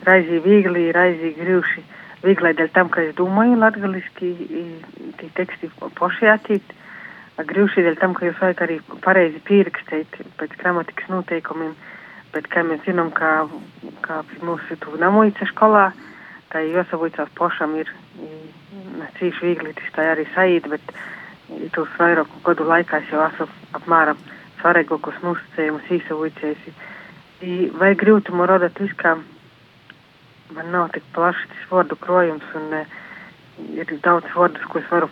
raizī 0.07 0.41
viegli, 0.45 0.89
raizī 0.95 1.35
grūši. 1.39 1.85
Vieglai 2.25 2.53
dēļ 2.59 2.73
tam, 2.75 2.91
ka 2.91 3.05
es 3.07 3.15
domāju 3.19 3.59
latgaliski, 3.61 4.33
tie 5.21 5.31
teksti 5.39 5.71
poši 5.99 6.31
attīt. 6.33 6.75
Grūši 7.39 7.85
dēļ 7.87 7.99
tam, 8.01 8.17
ka 8.19 8.27
jūs 8.27 8.41
vajag 8.43 8.65
arī 8.67 8.81
pareizi 9.05 9.43
pierakstīt 9.47 10.19
pēc 10.41 10.57
gramatikas 10.59 11.11
noteikumiem, 11.13 11.77
bet 12.35 12.49
kā 12.51 12.65
mēs 12.67 12.83
zinām, 12.87 13.13
kā, 13.15 13.47
kā 14.03 14.25
mūsu 14.43 14.79
tu 14.83 14.99
namuica 14.99 15.47
skolā, 15.53 15.93
tā 16.51 16.65
jāsavūcās 16.67 17.31
pošam 17.39 17.77
ir, 17.79 17.93
cīši 19.21 19.45
viegli, 19.45 19.77
tas 19.79 19.95
tā 19.95 20.11
arī 20.17 20.27
saīt, 20.35 20.67
bet 20.71 20.83
tos 21.75 21.89
vairāku 21.99 22.43
gadu 22.45 22.69
laikā 22.69 23.03
es 23.03 23.11
jau 23.13 23.25
esmu 23.27 23.49
apmēram 23.79 24.21
svarīgākos 24.61 25.19
nosacījumus 25.25 25.91
īsavūcēsi. 25.99 26.77
Vai 27.81 27.93
grūtumu 27.99 28.47
rodat 28.51 28.81
viskām? 28.83 29.25
Man 30.57 30.73
nav 30.73 30.89
tik 30.95 31.05
plašs 31.15 31.45
tas 31.51 31.69
vārdu 31.71 31.97
krojums 32.01 32.57
un 32.57 32.73
uh, 32.81 32.99
ir 33.75 33.93
daudz 34.05 34.29
vārdus, 34.35 34.65
ko 34.71 34.81
es 34.81 34.89
varu 34.91 35.09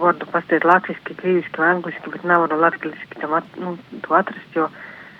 vārdu 0.00 0.28
pastīt 0.32 0.66
latviski, 0.66 1.16
krīviski 1.18 1.62
vai 1.62 1.72
angliski, 1.76 2.12
bet 2.12 2.24
nevaru 2.26 2.58
latviski 2.60 3.20
tam 3.22 3.36
at, 3.38 3.58
nu, 3.60 3.76
to 4.04 4.14
atrast, 4.18 4.48
jo 4.56 4.68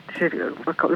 tas 0.09 0.23
ir 0.25 0.37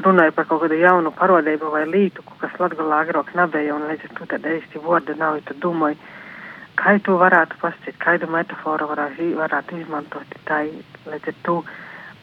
runāja 0.05 0.33
par 0.35 0.47
kaut 0.49 0.63
kādu 0.63 0.79
jaunu 0.81 1.13
parodību 1.15 1.71
vai 1.73 1.83
lītu, 1.89 2.25
kas 2.41 2.55
latgalā 2.59 3.03
agrāk 3.05 3.33
nebija, 3.37 3.75
un 3.75 3.87
līdz 3.91 4.09
ar 4.09 4.15
to 4.19 4.29
tad 4.33 4.47
īsti 4.49 4.81
vārda 4.83 5.15
nav, 5.19 5.39
ja 5.39 5.47
tu 5.49 5.57
domāji, 5.65 5.99
kā 6.79 6.97
tu 7.05 7.17
varētu 7.21 7.59
pastīt, 7.61 7.97
kādu 8.01 8.29
metaforu 8.31 8.89
varētu, 8.91 9.29
varētu 9.37 9.79
izmantot, 9.81 10.35
tā 10.47 10.65
līdz 11.05 11.31
ar 11.31 11.39
to 11.47 11.61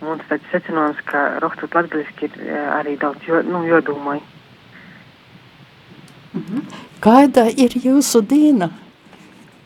mums 0.00 0.26
tāds 0.28 0.52
secinājums, 0.52 1.00
ka 1.04 1.24
rakstot 1.44 1.74
latgaliski 1.76 2.30
ir 2.30 2.52
arī 2.80 2.96
daudz, 3.00 3.24
jo, 3.28 3.42
nu, 3.42 3.64
jodomāji. 3.68 4.22
Mhm. 6.34 6.62
Kāda 7.00 7.48
ir 7.50 7.74
jūsu 7.74 8.22
diena? 8.22 8.70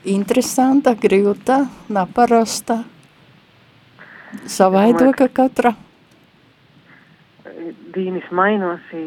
interesanta, 0.04 0.94
grūta, 0.94 1.64
neparasta, 1.88 2.82
savaidoka 4.46 5.28
katra? 5.32 5.74
Dīnis 7.94 8.26
mainosi, 8.34 9.04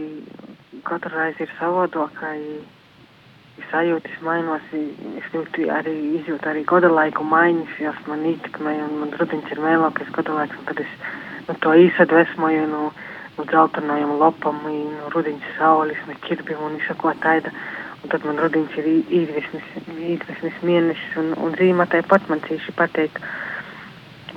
katru 0.88 1.14
reizi 1.14 1.46
ir 1.46 1.54
savodoka, 1.60 2.32
sajūtas 3.72 4.20
mainosi, 4.24 4.82
es 5.20 5.28
jūtu 5.34 5.68
arī, 5.74 5.94
izjūtu 6.20 6.50
arī 6.50 6.64
goda 6.70 6.90
laiku 6.92 7.26
maiņas, 7.28 7.80
jas 7.82 8.00
man 8.08 8.24
ietekmē, 8.30 8.74
un 8.86 9.00
man 9.02 9.16
rudiņš 9.20 9.54
ir 9.54 9.64
mēlākais 9.64 10.12
goda 10.16 10.36
laiks, 10.38 10.60
un 10.62 10.70
tad 10.70 10.84
es 10.84 10.94
nu, 11.48 11.56
to 11.64 11.74
īsadvesmoju 11.88 12.68
no, 12.72 12.84
no 13.38 13.48
dzeltenajiem 13.50 14.14
lopam, 14.22 14.62
no 14.64 15.12
rudiņas 15.16 15.58
saules, 15.58 16.00
no 16.08 16.16
ķirbim 16.28 16.64
un 16.70 16.80
izsako 16.80 17.14
taida. 17.24 17.54
Un 18.04 18.12
tad 18.14 18.26
man 18.30 18.38
rudīns 18.38 18.76
ir 18.78 18.88
īdvesmis 19.10 20.58
mēnesis, 20.62 21.16
un, 21.18 21.34
un 21.42 21.56
zīmē 21.58 21.88
tāpat 21.92 22.30
man 22.30 22.44
cīši 22.46 22.76
pateikt. 22.78 23.18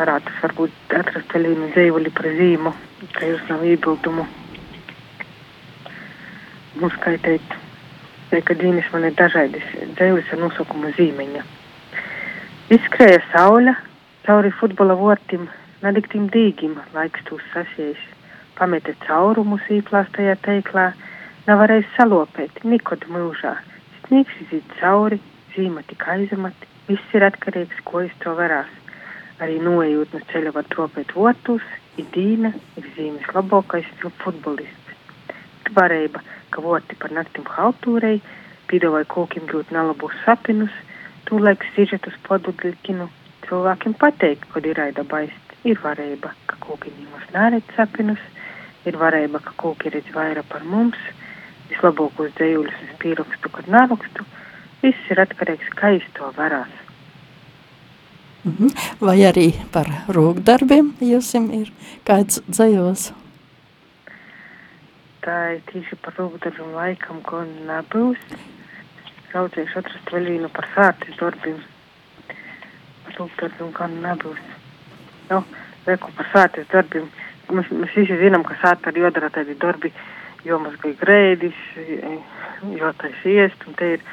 Varētu 0.00 0.32
varbūt 0.40 0.94
atrast 0.96 1.34
vēl 1.36 1.50
vienu 1.50 1.68
dzīvuli 1.74 2.12
par 2.16 2.30
zīmu, 2.38 2.72
ka 3.18 3.28
jūs 3.28 3.42
nav 3.50 3.66
iebildumu. 3.68 4.24
Mums 6.80 6.96
skaitīt, 6.96 7.58
ka 8.30 8.54
dīnis 8.54 8.87
man 8.94 9.08
ir 9.08 9.14
dažādas 9.18 9.64
dzīves 9.99 10.28
ar 10.30 10.38
nosaukumu 10.44 10.92
zīmeņa. 10.94 11.42
Izskrēja 12.70 13.18
saule 13.32 13.75
cauri 14.26 14.52
futbola 14.54 14.94
vortim, 14.94 15.49
nadiktim 15.82 16.28
dīgim, 16.30 16.76
laiks 16.94 17.25
tūs 17.26 17.42
sasies, 17.50 17.99
pamete 18.54 18.94
caurumus 19.02 19.64
īplāstajā 19.75 20.37
teiklā, 20.44 20.92
nevarēs 21.49 21.88
salopēt 21.96 22.62
nekad 22.62 23.08
mūžā. 23.10 23.56
Sniegs 24.04 24.38
iziet 24.44 24.76
cauri, 24.78 25.18
zīme 25.56 25.82
tik 25.90 26.06
aizemati, 26.14 26.68
viss 26.87 27.16
ir 27.16 27.26
atkarīgs, 27.26 27.82
ko 27.88 28.04
es 28.06 28.14
to 28.22 28.37
varās. 28.38 28.70
Arī 29.42 29.58
noejot 29.64 30.14
no 30.14 30.20
ceļa 30.30 30.54
var 30.54 30.70
tropēt 30.70 31.14
votus, 31.16 31.64
ir 31.99 32.06
dīna, 32.14 32.52
ir 32.78 32.90
zīmes 32.94 33.26
labākais 33.34 33.88
futbolists. 34.22 34.94
Ir 35.66 35.75
varība, 35.75 36.22
ka 36.50 36.62
voti 36.64 36.97
par 37.00 37.14
naktim 37.16 37.47
haltūrei, 37.49 38.21
pīdavai 38.71 39.04
kokiem 39.11 39.47
gūt 39.50 39.73
nelabus 39.75 40.16
sapinus, 40.25 40.75
tūlaik 41.28 41.64
sižetus 41.75 42.16
podudlikinu, 42.26 43.09
cilvēkiem 43.47 43.95
pateikt, 44.00 44.47
kad 44.52 44.66
ir 44.66 44.78
raida 44.78 45.04
baist. 45.04 45.47
Ir 45.69 45.76
varība, 45.83 46.33
ka 46.49 46.57
kokiņi 46.64 47.09
mums 47.11 47.33
neredz 47.35 47.75
sapinus, 47.76 48.21
ir 48.88 48.97
varība, 48.97 49.42
ka 49.45 49.52
koki 49.61 49.92
redz 49.92 50.09
vairāk 50.14 50.49
par 50.49 50.64
mums, 50.64 51.00
vislabākos 51.69 52.33
dzējuļus 52.38 52.85
es 52.87 52.95
pierakstu, 53.02 53.52
kad 53.56 53.69
nerakstu. 53.69 54.25
Viss 54.80 55.10
ir 55.13 55.21
atkarīgs, 55.21 55.75
kā 55.76 55.93
es 55.99 56.06
to 56.17 56.32
varās. 56.36 56.73
-hmm. 58.45 58.71
Vai 59.00 59.19
arī 59.28 59.52
par 59.73 59.86
rūkdarbiem 60.08 60.93
jums 61.00 61.34
ir 61.34 61.73
kāds 62.04 62.41
dzējos? 62.49 63.13
Tā 65.25 65.37
ir 65.56 65.65
tieši 65.71 65.99
par 66.04 66.17
rūkdarbiem 66.19 66.71
laikam, 66.76 67.21
ko 67.26 67.43
nebūs. 67.49 68.23
Raudzēšu 69.35 69.83
atrast 69.83 70.15
vēl 70.15 70.30
vienu 70.35 70.49
par 70.54 70.69
sārtis 70.75 71.19
darbiem. 71.21 71.59
Rūkdarbiem, 73.19 73.75
kā 73.76 73.91
nebūs. 73.93 74.41
Nu, 75.30 75.43
reku 75.87 76.15
par 76.17 76.33
sārtis 76.33 76.71
darbiem. 76.73 77.11
Mēs, 77.50 77.69
mēs 77.75 77.95
visi 77.99 78.17
zinām, 78.21 78.47
ka 78.47 78.56
sārta 78.63 78.95
ir 78.95 79.04
jodara 79.04 79.28
tādi 79.35 79.56
darbi, 79.59 79.91
uh, 79.91 80.09
jomazgāja 80.47 80.97
grēdis, 81.00 81.59
jotais 82.78 83.26
iest, 83.28 83.67
un 83.69 83.76
te 83.76 83.95
ir 83.97 84.04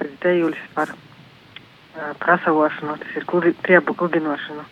tāds 0.00 0.18
dejulis 0.24 0.62
par 0.76 0.92
uh, 0.92 2.12
prasavošanu, 2.20 2.96
tas 3.00 3.16
ir 3.16 3.26
gudi, 3.28 3.54
triebu 3.64 3.96
gudinošanu. 3.98 4.64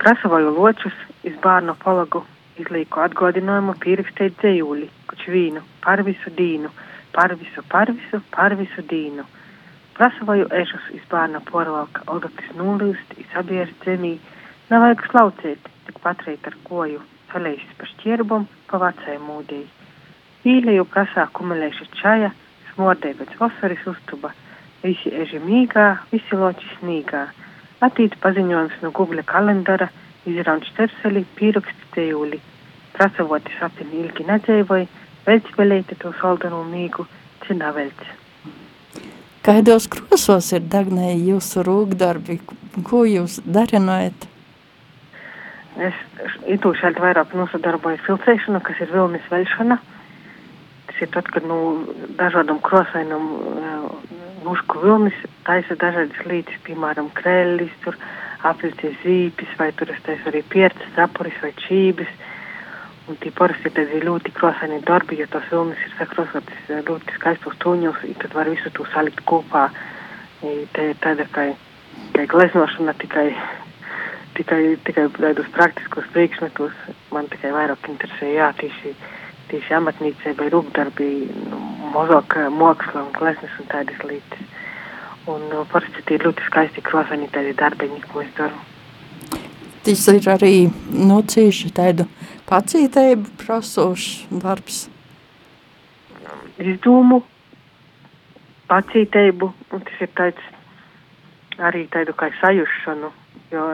Prasavoju 0.00 0.52
ločus 0.56 0.96
iz 1.24 1.36
bārnu 1.44 1.76
palagu, 1.80 2.24
izlīku 2.60 3.02
atgodinājumu 3.04 3.74
pierakstēt 3.82 4.36
dzējuli, 4.40 4.88
kuč 5.10 5.24
vīnu, 5.30 5.62
par 5.84 6.02
visu 6.06 6.30
dīnu, 6.38 6.70
par 7.14 7.34
visu, 7.38 7.64
par 7.70 7.90
visu, 7.90 8.20
par 8.34 8.54
visu 8.58 8.84
dīnu. 8.90 9.24
Prasavoju 9.94 10.48
ešus 10.62 10.90
iz 10.96 11.02
bārna 11.10 11.40
porvalka, 11.50 12.02
odotis 12.10 12.50
nulīst, 12.58 13.14
izabierst 13.24 13.86
zemī, 13.86 14.16
nav 14.70 14.86
vajag 14.86 15.04
slaucēt, 15.10 15.68
tik 15.86 16.00
patrīt 16.02 16.46
ar 16.50 16.56
koju, 16.66 17.02
salēsis 17.32 17.76
pa 17.78 17.90
šķierbom, 17.92 18.46
pa 18.70 18.80
vecai 18.82 19.18
mūdēji. 19.22 19.68
Īleju 20.54 20.86
prasā 20.90 21.28
kumelēša 21.36 21.86
čaja, 22.00 22.32
smordē 22.72 23.14
pēc 23.18 23.36
vasaras 23.40 23.86
uztuba, 23.94 24.34
visi 24.82 25.12
eži 25.22 25.40
mīgā, 25.42 25.86
visi 26.10 26.38
loči 26.38 26.66
snīgā. 26.78 27.26
Atīt 27.84 28.18
paziņojums 28.22 28.82
no 28.82 28.90
Google 28.96 29.22
kalendara, 29.26 29.90
izraunč 30.30 30.70
terseli, 30.76 31.24
pīraksti 31.38 31.90
tejūli. 31.96 32.40
Prasavoti 32.94 33.54
sapini 33.58 34.04
ilgi 34.04 34.26
nedzēvoja, 34.28 34.86
velc 35.26 35.48
velēti 35.58 35.98
to 36.02 36.12
saldanu 36.20 36.62
mīgu, 36.68 37.06
cinā 37.46 37.72
velc. 37.74 38.04
Kaidos 39.44 39.88
krosos 39.92 40.52
ir 40.56 40.62
dagnēji 40.72 41.32
jūsu 41.32 41.64
rūgdarbi? 41.66 42.38
Ko 42.86 43.02
jūs 43.08 43.40
darinājat? 43.44 44.28
Es 45.84 45.98
itūšādi 46.54 47.02
vairāk 47.02 47.34
nosadarboju 47.34 47.98
filtrēšanu, 48.06 48.62
kas 48.64 48.80
ir 48.80 48.92
vilnis 48.94 49.26
veļšana. 49.32 49.80
Uh, 49.80 49.94
Tas 50.94 51.02
ir 51.02 51.10
tad, 51.10 51.26
kad 51.34 51.42
nu, 51.42 51.56
dažādam 52.14 52.60
krosainam 52.62 53.24
mušku 54.44 54.78
vilnis 54.78 55.16
taisa 55.42 55.74
dažādas 55.80 56.20
līdzes, 56.30 56.60
piemēram, 56.62 57.08
krēlis, 57.18 57.72
tur 57.82 57.96
apvilcies 58.50 58.94
zīpis, 59.02 59.56
vai 59.58 59.70
tur 59.78 59.90
es 59.94 60.00
taisu 60.06 60.30
arī 60.30 60.42
pierces, 60.52 60.92
zapuris 60.96 61.36
vai 61.42 61.52
čības. 61.64 62.12
Un 63.08 63.18
tie 63.20 63.32
parasti 63.36 63.68
ir 63.68 63.74
tādi 63.76 64.00
ļoti 64.00 64.32
krosaini 64.36 64.80
darbi, 64.88 65.18
jo 65.20 65.26
tos 65.32 65.50
vilnis 65.50 65.82
ir 65.84 65.92
sakrosotas 65.98 66.70
ļoti 66.88 67.18
skaistos 67.18 67.58
tuņos, 67.64 68.04
tad 68.22 68.36
var 68.36 68.48
visu 68.48 68.72
to 68.72 68.86
salikt 68.94 69.20
kopā. 69.28 69.66
Te 70.40 70.86
ir 70.92 70.96
tāda, 71.04 71.26
ka, 71.32 71.50
ka 72.16 72.24
gleznošana 72.32 72.96
tikai, 73.00 73.26
tikai, 74.38 74.62
tikai 74.88 75.10
tādus 75.18 75.52
praktiskos 75.56 76.08
priekšmetus 76.16 76.80
man 77.12 77.28
tikai 77.32 77.52
vairāk 77.52 77.92
interesē, 77.92 78.32
jā, 78.38 78.48
tieši 78.60 78.96
tieši 79.54 79.76
amatniecībai, 79.78 80.48
rūpdarbi, 80.52 81.08
nu, 81.50 81.60
mazāk 81.94 82.36
māksla 82.58 83.04
un 83.04 83.12
gleznas 83.14 83.58
un 83.60 83.70
tādas 83.70 84.00
lietas. 84.08 84.52
Un 85.26 85.40
nu, 85.48 85.64
parasti 85.72 86.02
tie 86.04 86.18
ir 86.18 86.26
ļoti 86.26 86.44
skaisti 86.50 86.82
krosani 86.84 87.30
tādi 87.32 87.54
darbiņi, 87.56 88.00
ko 88.12 88.20
es 88.20 88.32
daru. 88.36 88.58
Tas 89.84 90.02
ir 90.12 90.26
arī 90.32 90.54
nu, 90.92 91.20
cīši 91.32 91.70
tādu 91.76 92.04
pacītību 92.48 93.32
prasošs 93.40 94.26
darbs. 94.44 94.82
Izdomu, 96.60 97.22
pacītību, 98.68 99.50
un 99.72 99.84
tas 99.88 100.04
ir 100.04 100.12
tāds 100.20 100.50
arī 101.58 101.86
tādu 101.92 102.14
kā 102.16 102.30
sajušanu, 102.40 103.10
jo 103.52 103.64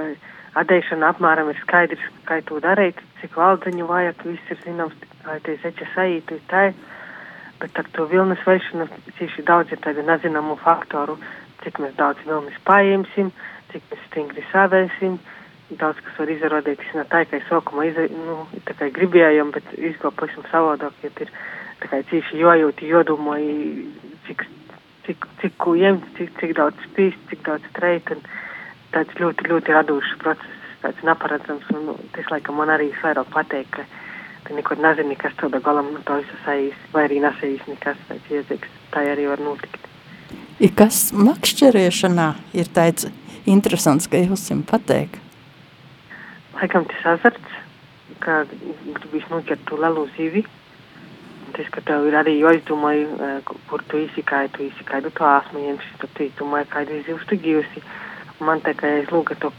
adēšana 0.60 1.12
apmēram 1.14 1.50
ir 1.50 1.58
skaidrs, 1.62 2.06
kā 2.28 2.40
to 2.46 2.58
darīt, 2.62 2.98
cik 3.20 3.36
valdziņu 3.38 3.86
vajag, 3.90 4.24
viss 4.26 4.54
ir 4.54 4.62
zināms, 4.64 4.96
vai 5.26 5.38
tie 5.46 5.56
zeķa 5.62 5.90
saītu 5.94 6.38
ir 6.38 6.42
tā, 6.50 6.64
bet 7.60 7.78
ar 7.78 7.88
to 7.96 8.06
vilnas 8.10 8.40
veišanu 8.46 8.86
cīši 9.18 9.44
daudz 9.48 9.72
ir 9.72 9.80
tādu 9.84 10.04
nezināmu 10.06 10.56
faktoru, 10.62 11.18
cik 11.64 11.80
mēs 11.82 11.96
daudz 11.98 12.22
vilnas 12.26 12.56
paimsim, 12.68 13.32
cik 13.72 13.84
mēs 13.90 14.06
stingri 14.08 14.44
savēsim, 14.50 15.18
daudz 15.80 16.00
kas 16.04 16.18
var 16.18 16.32
izrādīties 16.34 16.94
no 16.98 17.06
tā, 17.12 17.24
ka 17.30 17.40
sākumā 17.48 17.86
nu, 18.14 18.38
gribējām, 18.98 19.52
bet 19.54 19.74
izgo 19.78 20.10
pavisam 20.10 20.46
savādāk, 20.50 20.96
ja 21.04 21.10
ir 21.20 22.06
cīši 22.10 22.40
jojūti, 22.40 22.88
jodomāji, 22.90 23.88
cik, 24.26 24.46
cik, 25.06 25.28
cik 25.42 25.58
ko 25.62 25.76
ņemt, 25.78 26.08
cik, 26.18 26.32
cik 26.40 26.56
daudz 26.58 26.88
spīst, 26.88 27.20
cik 27.30 27.44
daudz 27.46 27.68
treit, 27.78 28.10
un 28.10 28.24
tāds 28.94 29.14
ļoti, 29.20 29.46
ļoti 29.52 29.78
radošs 29.78 30.16
process 30.24 30.58
kāds 30.80 31.02
neparedzams, 31.04 31.66
un 31.74 31.88
nu, 31.90 31.96
tas, 32.14 32.28
laikam, 32.32 32.56
man 32.60 32.72
arī 32.72 32.90
vairāk 33.02 33.28
pateik, 33.34 33.68
ka 33.76 33.84
tu 34.46 34.56
neko 34.56 34.76
nezini, 34.80 35.16
kas 35.20 35.34
to 35.40 35.48
da 35.52 35.60
galam 35.64 35.92
no 35.94 36.02
to 36.06 36.20
visu 36.20 36.36
saīs, 36.44 36.76
vai 36.94 37.06
arī 37.08 37.20
nesējis 37.24 37.66
nekas 37.70 38.00
tāds 38.08 38.34
iedzīgs, 38.36 38.76
tā 38.94 39.04
arī 39.12 39.28
var 39.30 39.42
notikt. 39.44 39.88
I 40.60 40.68
kas 40.76 41.10
makšķerēšanā 41.16 42.28
ir 42.60 42.70
tāds 42.76 43.08
interesants, 43.48 44.08
ka 44.10 44.20
jūs 44.20 44.50
jums 44.50 44.68
pateik? 44.68 45.18
Laikam 46.58 46.84
tas 46.90 47.06
azarts, 47.14 47.58
ka 48.20 48.42
gribīs 48.98 49.28
noķert 49.32 49.62
to 49.68 49.78
lielu 49.80 50.04
zivi, 50.16 50.44
tas, 51.56 51.68
ka 51.72 51.82
tev 51.86 52.06
ir 52.08 52.16
arī 52.20 52.36
jāizdomāj, 52.38 53.02
kur 53.70 53.82
tu 53.88 54.02
izsikāji, 54.04 54.52
tu 54.54 54.66
izsikāji, 54.68 55.06
tu 55.08 55.14
to 55.18 55.26
asmaņiem, 55.28 55.80
tad 56.02 56.12
tu 56.16 56.26
izdomāji, 56.26 56.68
kādu 56.74 57.00
zivs 57.08 57.26
tu 57.30 57.38
gīvusi. 57.40 57.82
Man 58.44 58.62
tā 58.64 58.74
kā 58.76 58.92
es 59.00 59.10
lūgu, 59.12 59.36
to 59.40 59.52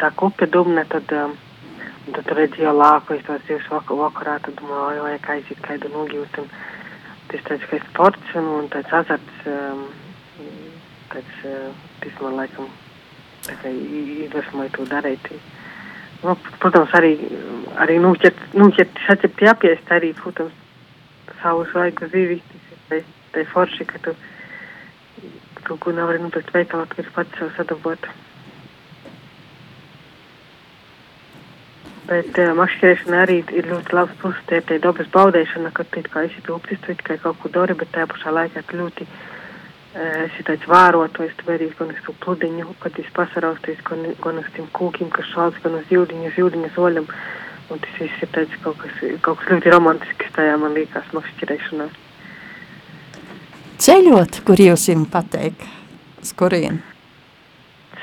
tā 0.00 0.10
kupe 0.16 0.48
dubne, 0.52 0.84
tad, 0.90 1.12
um, 1.16 1.36
tad 2.14 2.30
redzēju 2.38 2.72
lāku, 2.76 3.16
es 3.16 3.24
tos 3.26 3.44
zivs 3.48 3.68
vak 3.72 3.90
vakarā, 3.90 4.36
tad 4.44 4.58
domāju, 4.60 5.04
vai 5.06 5.16
kā 5.22 5.36
aiziet, 5.36 5.60
kādu 5.64 5.90
nogīvut. 5.92 6.38
Un 6.42 6.50
tas 7.32 7.46
tāds, 7.48 7.66
ka 7.70 7.80
sports 7.88 8.36
un, 8.38 8.50
un 8.60 8.68
tāds 8.72 8.92
azarts, 9.00 9.40
um, 9.50 9.86
tāds, 11.14 11.40
uh, 11.48 11.72
tas 12.04 12.20
man 12.22 12.38
laikam, 12.42 12.68
tā 13.46 13.56
kā 13.62 13.72
iedvesmoja 13.72 14.74
to 14.76 14.86
darīt. 14.92 15.32
Nu, 16.22 16.36
protams, 16.62 16.94
arī, 16.96 17.16
arī 17.82 17.98
nuķert, 18.02 18.38
nuķert, 18.56 19.02
saķert 19.08 19.42
jāpiest 19.48 19.90
arī, 19.92 20.14
protams, 20.20 20.54
savu 21.42 21.66
svaigu 21.72 22.08
zivi, 22.14 22.40
tas 22.52 22.96
ir 23.00 23.04
tai 23.34 23.44
forši, 23.50 23.84
ka 23.90 24.00
tu 24.04 24.14
kaut 25.66 25.82
ko 25.82 25.92
nevari 25.92 26.22
nopirkt 26.22 26.54
veikalā, 26.54 26.86
tu 26.88 27.02
vari 27.02 27.12
pats 27.14 27.38
sev 27.38 27.50
sadabot. 27.58 28.08
Bet 32.06 32.36
uh, 32.38 32.52
makšķerēšana 32.54 33.22
arī 33.24 33.40
ir 33.50 33.66
ļoti 33.66 33.96
labs 33.96 34.18
puses, 34.20 34.42
tie 34.46 34.60
ir 34.60 34.66
tie 34.68 34.76
dabas 34.82 35.08
baudēšana, 35.14 35.72
kad 35.74 35.88
tu 35.90 36.02
kā 36.06 36.22
esi 36.28 36.42
tūptis, 36.46 36.78
tu 36.84 36.94
kā 37.02 37.16
kaut 37.22 37.40
ko 37.42 37.50
dari, 37.50 37.74
bet 37.74 37.90
tajā 37.94 38.06
pašā 38.12 38.34
laikā 38.36 38.62
tu 38.68 38.78
ļoti 38.78 39.06
uh, 39.06 39.16
esi 40.26 40.44
tāds 40.46 40.68
vārotājs, 40.70 41.34
tu 41.40 41.48
vērīs 41.48 41.72
gan 41.78 41.90
uz 41.90 41.98
to 42.06 42.14
pludiņu, 42.22 42.76
kad 42.84 43.00
esi 43.02 43.10
pasarausties, 43.16 43.80
gan, 43.88 44.04
gan 44.22 44.38
uz 44.38 44.50
tiem 44.54 44.68
kūkiem, 44.76 45.10
kas 45.14 45.26
šāds, 45.32 45.58
gan 45.64 45.80
uz 45.80 45.90
jūdiņu, 45.90 46.30
uz 46.30 46.38
jūdiņu 46.42 46.70
soļam. 46.76 47.08
Un 47.74 47.80
tas 47.82 47.96
viss 47.98 48.22
ir 48.22 48.30
tāds 48.30 48.54
kaut 48.62 48.76
kas, 48.78 49.00
kaut 49.26 49.40
kas 49.40 49.48
ļoti 49.50 49.72
romantisks 49.74 50.28
tajā 50.36 50.52
man 50.62 50.76
liekas 50.78 51.08
makšķerēšanā. 51.16 51.88
Ceļot, 53.82 54.38
kur 54.46 54.62
jūs 54.62 54.86
jums 54.92 55.10
pateik? 55.10 55.66
Uz 56.22 56.30
kurien? 56.38 56.78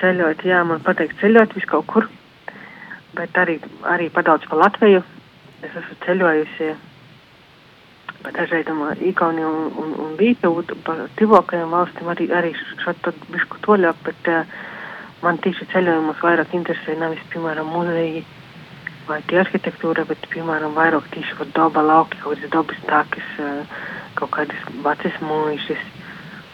Ceļot, 0.01 0.43
jā, 0.43 0.59
man 0.67 0.83
pateik 0.83 1.15
ceļot 1.21 1.55
vis 1.55 1.69
kaut 1.71 1.87
kur 1.87 2.09
bet 3.17 3.37
arī, 3.37 3.59
arī 3.89 4.09
padaudz 4.13 4.47
pa 4.49 4.59
Latviju. 4.59 5.03
Es 5.63 5.71
esmu 5.79 5.95
ceļojusi 6.05 6.73
pa 8.23 8.31
dažādām 8.35 8.83
Igauniju 9.03 9.49
un, 9.49 9.65
un, 9.83 9.95
un 10.05 10.13
Lītuvu, 10.19 10.63
pa 10.85 10.95
tivokajām 11.19 11.73
valstīm 11.75 12.11
arī, 12.11 12.29
arī 12.31 12.53
šeit 12.83 13.01
tad 13.03 13.17
bišku 13.31 13.59
toļāk, 13.65 13.99
bet 14.07 14.29
uh, 14.31 14.53
man 15.23 15.39
tieši 15.43 15.67
ceļojumus 15.73 16.23
vairāk 16.23 16.55
interesē 16.55 16.95
nevis, 16.99 17.23
piemēram, 17.33 17.71
muzeji 17.75 18.23
vai 19.07 19.19
tie 19.27 19.41
arhitektūra, 19.41 20.05
bet, 20.07 20.23
piemēram, 20.31 20.75
vairāk 20.77 21.09
tieši 21.11 21.35
par 21.39 21.51
daba 21.57 21.83
lauki, 21.83 22.21
kaut 22.23 22.39
kādas 22.39 22.53
dabas 22.55 22.85
tākas, 22.87 23.33
uh, 23.43 23.81
kaut 24.19 24.31
kādas 24.37 24.69
vecas 24.85 25.19
mūžas, 25.23 25.83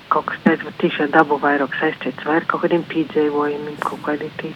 kaut 0.09 0.25
kas 0.31 0.41
tāds, 0.47 0.65
bet 0.65 0.81
tieši 0.81 1.05
ar 1.05 1.13
dabu 1.19 1.37
vairāk 1.41 1.77
saistīts, 1.77 2.25
vai 2.25 2.39
ar 2.41 2.49
kaut 2.49 2.65
kādiem 2.65 2.85
pīdzējumiem, 2.89 3.77
kaut 3.85 4.01
kādiem 4.07 4.33
tī 4.41 4.55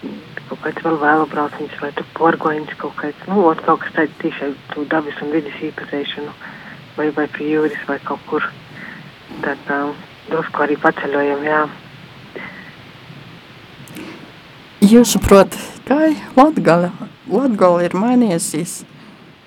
kaut 0.00 0.60
kāds 0.64 0.82
vēl 0.84 0.96
vēlu 1.00 1.26
brauciens 1.30 1.74
vai 1.82 1.90
tu 1.96 2.04
porgoņš 2.16 2.72
kaut 2.80 2.96
kāds, 2.98 3.26
nu, 3.28 3.42
ot 3.50 3.60
kaut 3.66 3.82
kas 3.84 3.94
tāds 3.98 4.16
tiešai 4.22 4.50
tu 4.72 4.84
dabas 4.90 5.18
un 5.24 5.32
vidas 5.34 5.58
īpazēšanu 5.68 6.32
vai, 6.96 7.10
vai 7.16 7.26
pie 7.36 7.50
jūras 7.52 7.86
vai 7.88 7.98
kaut 8.06 8.22
kur. 8.30 8.46
Tad 9.44 9.70
uh, 9.70 9.92
drusku 10.30 10.64
arī 10.64 10.76
paceļojam, 10.80 11.44
jā. 11.46 11.60
Jūs 14.90 15.12
saprot, 15.14 15.58
kā 15.86 16.00
Latgala, 16.38 16.90
Latgala 17.30 17.84
ir 17.86 17.94
mainījusies 17.94 18.80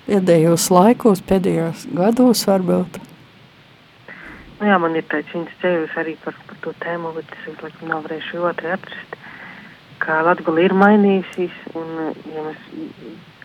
pēdējos 0.06 0.70
laikos, 0.72 1.24
pēdējos 1.26 1.88
gados 1.96 2.46
varbūt? 2.48 3.00
Nu 4.60 4.70
jā, 4.70 4.78
man 4.80 4.94
ir 4.96 5.04
tāds 5.10 5.34
viņas 5.34 5.58
ceļus 5.60 5.98
arī 6.00 6.14
par, 6.24 6.38
par 6.48 6.62
to 6.64 6.72
tēmu, 6.80 7.12
bet 7.18 7.34
es 7.34 7.60
laikam 7.60 7.90
nav 7.90 8.06
varējuši 8.06 8.42
otru 8.48 8.72
atrast 8.78 9.18
ka 10.04 10.20
Latgala 10.26 10.60
ir 10.60 10.74
mainījusies, 10.76 11.54
un 11.78 11.92
ja 12.34 12.44
mēs, 12.44 12.66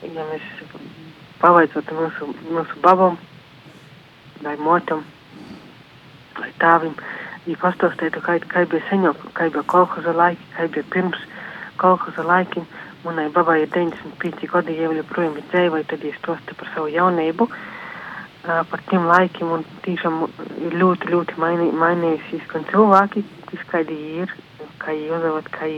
ja 0.03 0.25
mēs 0.27 0.47
pavaicot 1.39 1.93
mūsu, 1.95 2.27
mūsu 2.49 2.81
babam, 2.83 3.15
vai 4.43 4.55
motam, 4.59 5.05
vai 6.39 6.51
tāvim, 6.59 6.95
ja 7.47 7.55
pastostētu, 7.61 8.23
kā, 8.25 8.37
kā 8.51 8.65
bija 8.71 8.83
seņo, 8.89 9.15
kā 9.37 9.47
bija 9.53 9.63
kolhoza 9.71 10.13
laiki, 10.15 10.51
kā 10.57 10.67
bija 10.75 10.91
pirms 10.95 11.23
kolhoza 11.79 12.27
laikiem, 12.27 12.67
manai 13.05 13.29
babai 13.35 13.61
ir 13.63 13.71
95 13.75 14.51
gadi, 14.51 14.75
jau 14.83 14.91
joprojām 14.97 15.39
ir 15.39 15.47
dzēvai, 15.53 15.85
tad 15.87 16.03
es 16.11 16.19
tostu 16.27 16.59
par 16.59 16.71
savu 16.73 16.91
jaunību, 16.91 17.47
uh, 17.47 18.61
par 18.67 18.83
tiem 18.91 19.07
laikiem, 19.07 19.63
tiešām 19.87 20.25
ir 20.67 20.75
ļoti, 20.83 21.11
ļoti 21.15 21.39
mainī, 21.39 21.71
mainījusies, 21.85 22.47
gan 22.51 22.67
cilvēki, 22.73 23.23
kas 23.47 23.65
kādi 23.71 23.95
ir, 24.23 24.35
kā 24.81 24.95
viņi 24.95 25.11
uzdevot, 25.17 25.49
kā 25.53 25.69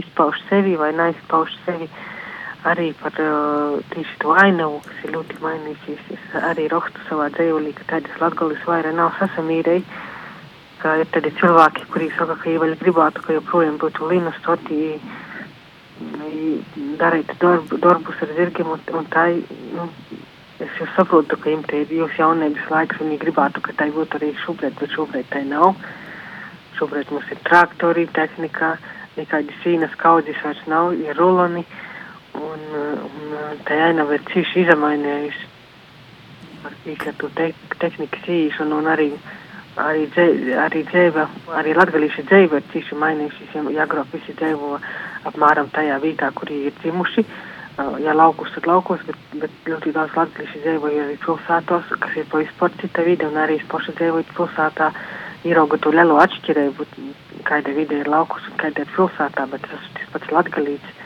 izpauž 0.00 0.40
sevi 0.48 0.76
vai 0.80 0.92
neizpauž 0.96 1.54
sevi. 1.66 1.88
Arī 2.62 2.92
par 3.00 3.16
uh, 3.18 3.80
tieši 3.90 4.18
to 4.22 4.36
ainavu, 4.38 4.78
kas 4.84 5.00
ir 5.02 5.16
ļoti 5.16 5.40
mainījusies. 5.42 6.02
Es 6.14 6.36
arī 6.52 6.68
rakstu 6.70 7.02
savā 7.08 7.26
dzīvolī, 7.34 7.72
ka 7.74 7.88
tādas 7.96 8.20
latgalis 8.22 8.62
vairāk 8.68 8.94
nav 8.94 9.16
sasamīrēji. 9.18 9.82
Ka 10.82 10.94
ir 11.02 11.10
tādi 11.14 11.32
cilvēki, 11.40 11.88
kuri 11.90 12.10
saka, 12.14 12.38
ka 12.38 12.54
viņi 12.62 12.78
gribētu, 12.78 13.24
ka 13.24 13.34
joprojām 13.38 13.80
būtu 13.82 14.06
līnus 14.12 14.38
stoti, 14.42 14.78
darīt 17.00 17.32
darbu, 17.40 17.78
darbus 17.82 18.22
ar 18.22 18.30
zirgiem 18.36 18.70
un, 18.74 18.80
un 18.98 19.08
tā, 19.12 19.26
nu, 19.76 19.88
es 20.62 20.78
jau 20.78 20.88
saprotu, 20.96 21.36
ka 21.36 21.50
viņiem 21.50 21.64
te 21.68 21.82
ir 21.82 21.94
jūs 21.98 22.18
jaunības 22.18 22.70
laiks 22.70 23.02
viņi 23.02 23.18
gribētu, 23.22 23.62
ka 23.64 23.74
tā 23.78 23.88
būtu 23.94 24.18
arī 24.18 24.32
šobrīd, 24.44 24.78
bet 24.80 24.96
šobrīd 24.96 25.28
tā 25.32 25.42
nav. 25.48 25.74
Uh, 26.72 26.78
Šobrīd 26.78 27.10
mums 27.12 27.28
ir 27.30 27.40
traktori, 27.44 28.06
tehnika, 28.16 28.76
nekādi 29.18 29.54
sīnas 29.62 29.92
kaudzes 30.00 30.40
vairs 30.44 30.62
nav, 30.70 30.94
ir 30.96 31.18
ruloni, 31.18 31.64
un, 32.38 32.64
un 33.08 33.60
tā 33.68 33.76
ainava 33.90 34.16
ir 34.16 34.24
cīši 34.30 34.64
izamainējusi. 34.64 35.50
Ar 36.66 36.74
īkatu 36.88 37.28
te, 37.36 37.50
tehnikas 37.82 38.26
īšanu, 38.30 38.80
un 38.80 38.88
arī, 38.88 39.08
arī, 39.84 40.08
dzē, 40.14 40.26
arī 40.64 40.84
dzēva, 40.88 41.28
arī 41.60 41.76
latgalīši 41.76 42.26
dzēva 42.30 42.60
ir 42.60 42.68
cīši 42.72 43.00
mainījušies, 43.04 43.56
ja, 43.58 43.86
agrāk 43.86 44.14
visi 44.14 44.36
dzēvo 44.38 44.76
apmēram 45.30 45.68
tajā 45.74 45.98
vietā, 46.02 46.30
kur 46.34 46.50
ir 46.54 46.72
dzimuši, 46.80 47.26
ja 48.02 48.14
laukus, 48.16 48.52
tad 48.54 48.68
laukos, 48.70 49.02
bet, 49.08 49.18
bet 49.42 49.68
ļoti 49.68 49.92
daudz 49.94 50.14
latgalīši 50.16 50.64
dzēvoja 50.64 51.04
arī 51.04 51.18
pilsētos, 51.26 51.92
kas 51.98 52.16
ir 52.16 52.30
pavisam 52.32 52.78
cita 52.80 53.04
vide, 53.04 53.28
un 53.28 53.42
arī 53.42 53.60
paši 53.68 53.98
dzēvoju 53.98 54.30
pilsētā, 54.38 54.94
ierauga 55.48 55.78
to 55.82 55.90
lielo 55.94 56.18
atšķirību, 56.22 56.86
kāda 57.46 57.74
vide 57.74 57.98
ir 58.02 58.10
laukus 58.10 58.44
un 58.50 58.58
kāda 58.60 58.84
ir 58.84 58.92
pilsētā, 58.94 59.46
bet 59.50 59.64
tas 59.66 59.88
ir 59.88 59.96
tas 59.98 60.12
pats 60.14 60.34
latgalīts. 60.36 61.00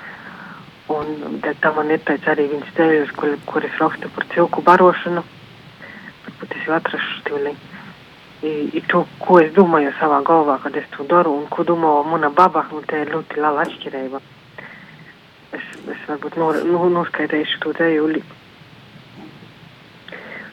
Un 0.93 1.41
tā 1.43 1.73
man 1.75 1.91
ir 1.91 2.03
pēc 2.07 2.29
arī 2.31 2.47
viņas 2.53 2.75
ceļus, 2.77 3.15
kur, 3.19 3.33
kur 3.49 3.65
es 3.67 3.81
rakstu 3.81 4.11
par 4.15 4.27
cilku 4.35 4.63
barošanu, 4.67 5.25
varbūt 6.27 6.55
es 6.55 6.69
jau 6.69 6.77
atrašu 6.77 7.19
stīli. 7.23 7.57
I, 8.47 8.53
i 8.79 8.83
to, 8.93 9.03
ko 9.19 9.41
es 9.41 9.51
domāju 9.57 9.91
savā 9.99 10.21
galvā, 10.23 10.61
kad 10.63 10.77
es 10.79 10.87
to 10.95 11.07
daru, 11.09 11.33
un 11.41 11.49
ko 11.51 11.65
domā 11.67 11.91
mana 12.07 12.31
baba, 12.31 12.67
un 12.77 12.85
te 12.87 13.01
ir 13.03 13.11
ļoti 13.15 13.41
liela 13.41 13.65
atšķirība. 13.65 14.21
Es, 15.57 15.69
es 15.97 16.03
varbūt 16.07 16.37
nu, 16.39 16.79
noskaidēšu 17.01 17.63
to 17.65 17.73
dzējuli. 17.81 18.23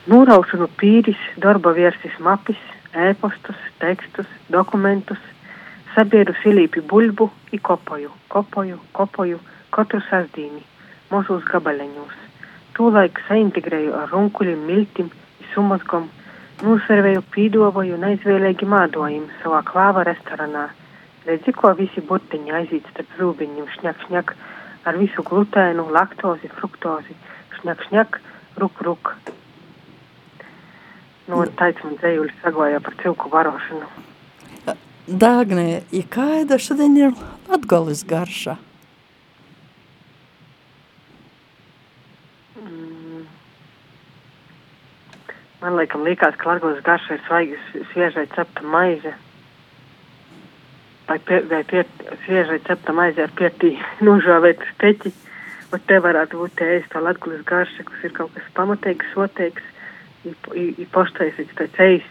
Noraušu 0.10 0.58
no 0.64 0.70
pīris, 0.80 1.20
darba 1.44 1.76
viersis 1.76 2.16
mapis, 2.24 2.60
ēpostus, 2.94 3.60
tekstus, 3.82 4.30
dokumentus, 4.54 5.22
sabieru 5.94 6.34
silīpi 6.42 6.82
buļbu 6.90 7.30
i 7.54 7.60
kopoju, 7.62 8.12
kopoju, 8.34 8.80
kopoju 8.98 9.40
katru 9.74 10.02
sasdīni, 10.10 10.64
mazos 11.12 11.44
gabaleņos. 11.50 12.16
Tūlaik 12.78 13.20
saintegrēju 13.28 13.94
ar 13.98 14.10
runkuļiem, 14.14 14.64
miltim, 14.70 15.12
sumazgom, 15.54 16.08
noservēju 16.64 17.22
pīdovoju 17.34 17.98
un 17.98 18.08
aizvēlēgi 18.10 18.70
mādojumu 18.70 19.30
savā 19.44 19.62
klāva 19.68 20.06
restoranā. 20.10 20.70
Redzi, 21.28 21.54
ko 21.56 21.72
visi 21.78 22.02
burtiņi 22.04 22.58
aiziet 22.58 22.90
starp 22.92 23.14
zūbiņiem, 23.20 23.70
šņak, 23.78 24.02
šņak, 24.08 24.34
ar 24.90 25.00
visu 25.00 25.24
glutēnu, 25.30 25.88
laktozi, 25.96 26.52
fruktozi, 26.58 27.16
šņak, 27.60 27.88
šņak, 27.88 28.20
ruk, 28.60 28.84
ruk. 28.90 29.16
Nu, 31.24 31.40
no 31.40 31.46
taisnām 31.60 31.96
dzējuļu 32.02 32.34
sagojā 32.42 32.80
par 32.84 32.98
cilku 33.00 33.30
varošanu. 33.32 33.88
Dāgnē, 35.04 35.84
ja 35.92 36.04
kāda 36.12 36.58
šodien 36.60 36.96
ir 37.00 37.16
latgolis 37.52 38.06
garša? 38.08 38.56
Mm. 42.60 43.26
Man 45.64 45.76
liekam, 45.80 46.04
likās, 46.08 46.36
ka 46.40 46.54
latgolis 46.54 46.84
garša 46.88 47.18
ir 47.18 47.24
svaigi 47.28 47.60
sviežai 47.92 48.26
cepta 48.36 48.64
maize. 48.76 49.12
Vai, 51.08 51.20
pie, 51.20 51.42
vai 51.52 51.64
pie, 51.68 51.84
sviežai 52.24 52.62
cepta 52.68 52.96
maize 52.96 53.24
ar 53.24 53.36
pietī 53.40 53.76
nožāvētu 54.08 54.72
steķi. 54.76 55.16
Un 55.74 55.88
te 55.88 56.00
varētu 56.04 56.40
būt 56.40 56.64
ēst 56.64 56.92
to 56.92 57.04
latgolis 57.04 57.44
garša, 57.48 57.88
kas 57.88 58.08
ir 58.08 58.16
kaut 58.16 58.36
kas 58.36 58.52
pamatīgs, 58.60 59.12
sotīgs 59.16 59.73
soteigs, 60.24 60.80
ir 60.80 60.90
poštaisīts, 60.94 61.56
tāds 61.58 61.80
eists. 61.84 62.10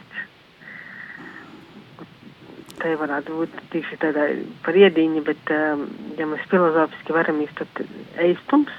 Te 2.83 2.94
varētu 2.98 3.37
būt 3.37 3.59
tieši 3.70 3.98
tādā 4.03 4.27
par 4.64 4.77
iediņu, 4.77 5.22
bet, 5.27 5.53
um, 5.55 5.85
ja 6.18 6.27
mēs 6.27 6.46
filozofiski 6.51 7.14
varam 7.14 7.40
iztot 7.44 7.83
eistums, 8.18 8.72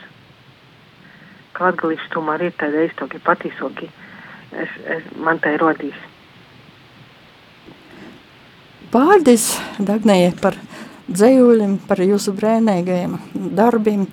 kā 1.54 1.70
atgalīšu 1.72 2.10
tomēr 2.12 2.50
ir 2.50 2.58
tādi 2.60 2.82
eistoki, 2.84 3.22
patīsoki, 3.24 3.90
es, 4.52 4.74
es, 4.98 5.06
man 5.16 5.40
tā 5.40 5.54
ir 5.56 5.64
rodījis. 5.64 6.10
Pārdis 8.94 9.54
Dagnēja 9.82 10.34
par 10.42 10.58
dzējuļiem, 11.08 11.80
par 11.88 12.02
jūsu 12.04 12.34
brēnīgajiem 12.38 13.16
darbiem, 13.58 14.06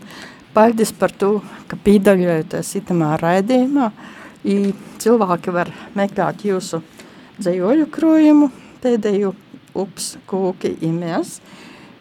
paldies 0.54 0.92
par 0.96 1.12
to, 1.12 1.40
ka 1.68 1.76
pīdaļojaties 1.85 2.72
itamā 2.80 3.16
raidījumā, 3.20 3.90
i 4.44 4.72
cilvēki 5.03 5.55
var 5.55 5.70
meklēt 5.96 6.44
jūsu 6.48 6.83
dzējuļu 7.40 7.88
krojumu, 7.92 8.50
pēdējo 8.83 9.35
ups 9.81 10.14
kūki 10.29 10.76
imēs, 10.87 11.38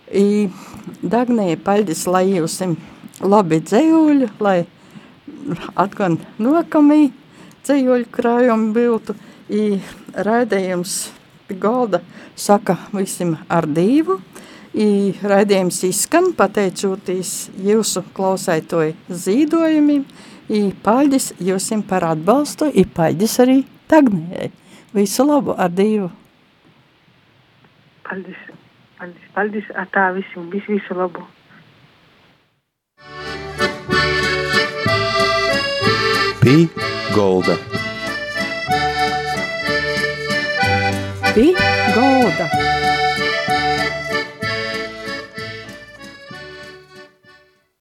i 0.09 0.49
Dagnēja 1.05 1.59
paldies, 1.63 2.05
lai 2.09 2.25
jūsim 2.31 2.75
labi 3.21 3.59
dzējuļu, 3.61 4.29
lai 4.41 4.63
atkal 5.79 6.17
nokamī 6.41 7.11
ceļoļu 7.67 8.09
krājumi 8.13 8.71
būtu, 8.75 9.15
i 9.49 9.79
raidījums 10.13 10.95
pie 11.47 11.57
galda 11.61 12.01
saka 12.37 12.77
visiem 12.93 13.35
ar 13.49 13.67
divu, 13.67 14.19
i 14.73 15.13
raidījums 15.25 15.81
izskan 15.87 16.31
pateicoties 16.37 17.49
jūsu 17.65 18.03
klausētoju 18.15 18.95
zīdojumiem, 19.09 20.05
i 20.49 20.61
paļģis 20.83 21.33
jūsim 21.45 21.83
par 21.85 22.05
atbalstu, 22.09 22.69
i 22.73 22.85
paļģis 22.85 23.35
arī 23.45 23.57
tagnējai. 23.91 24.51
Visu 24.93 25.25
labu 25.25 25.53
ar 25.53 25.69
divu. 25.69 26.09
Paldies, 28.09 28.45
paldies, 28.97 29.27
paldies, 29.35 29.67
ar 29.77 29.89
tā 29.93 30.09
visiem, 30.15 30.49
visu, 30.49 30.73
visu 30.73 30.97
labu. 30.97 31.25
Pī 36.39 36.55
Golda. 37.13 37.59
Pī 41.35 41.51
Golda. 41.93 42.58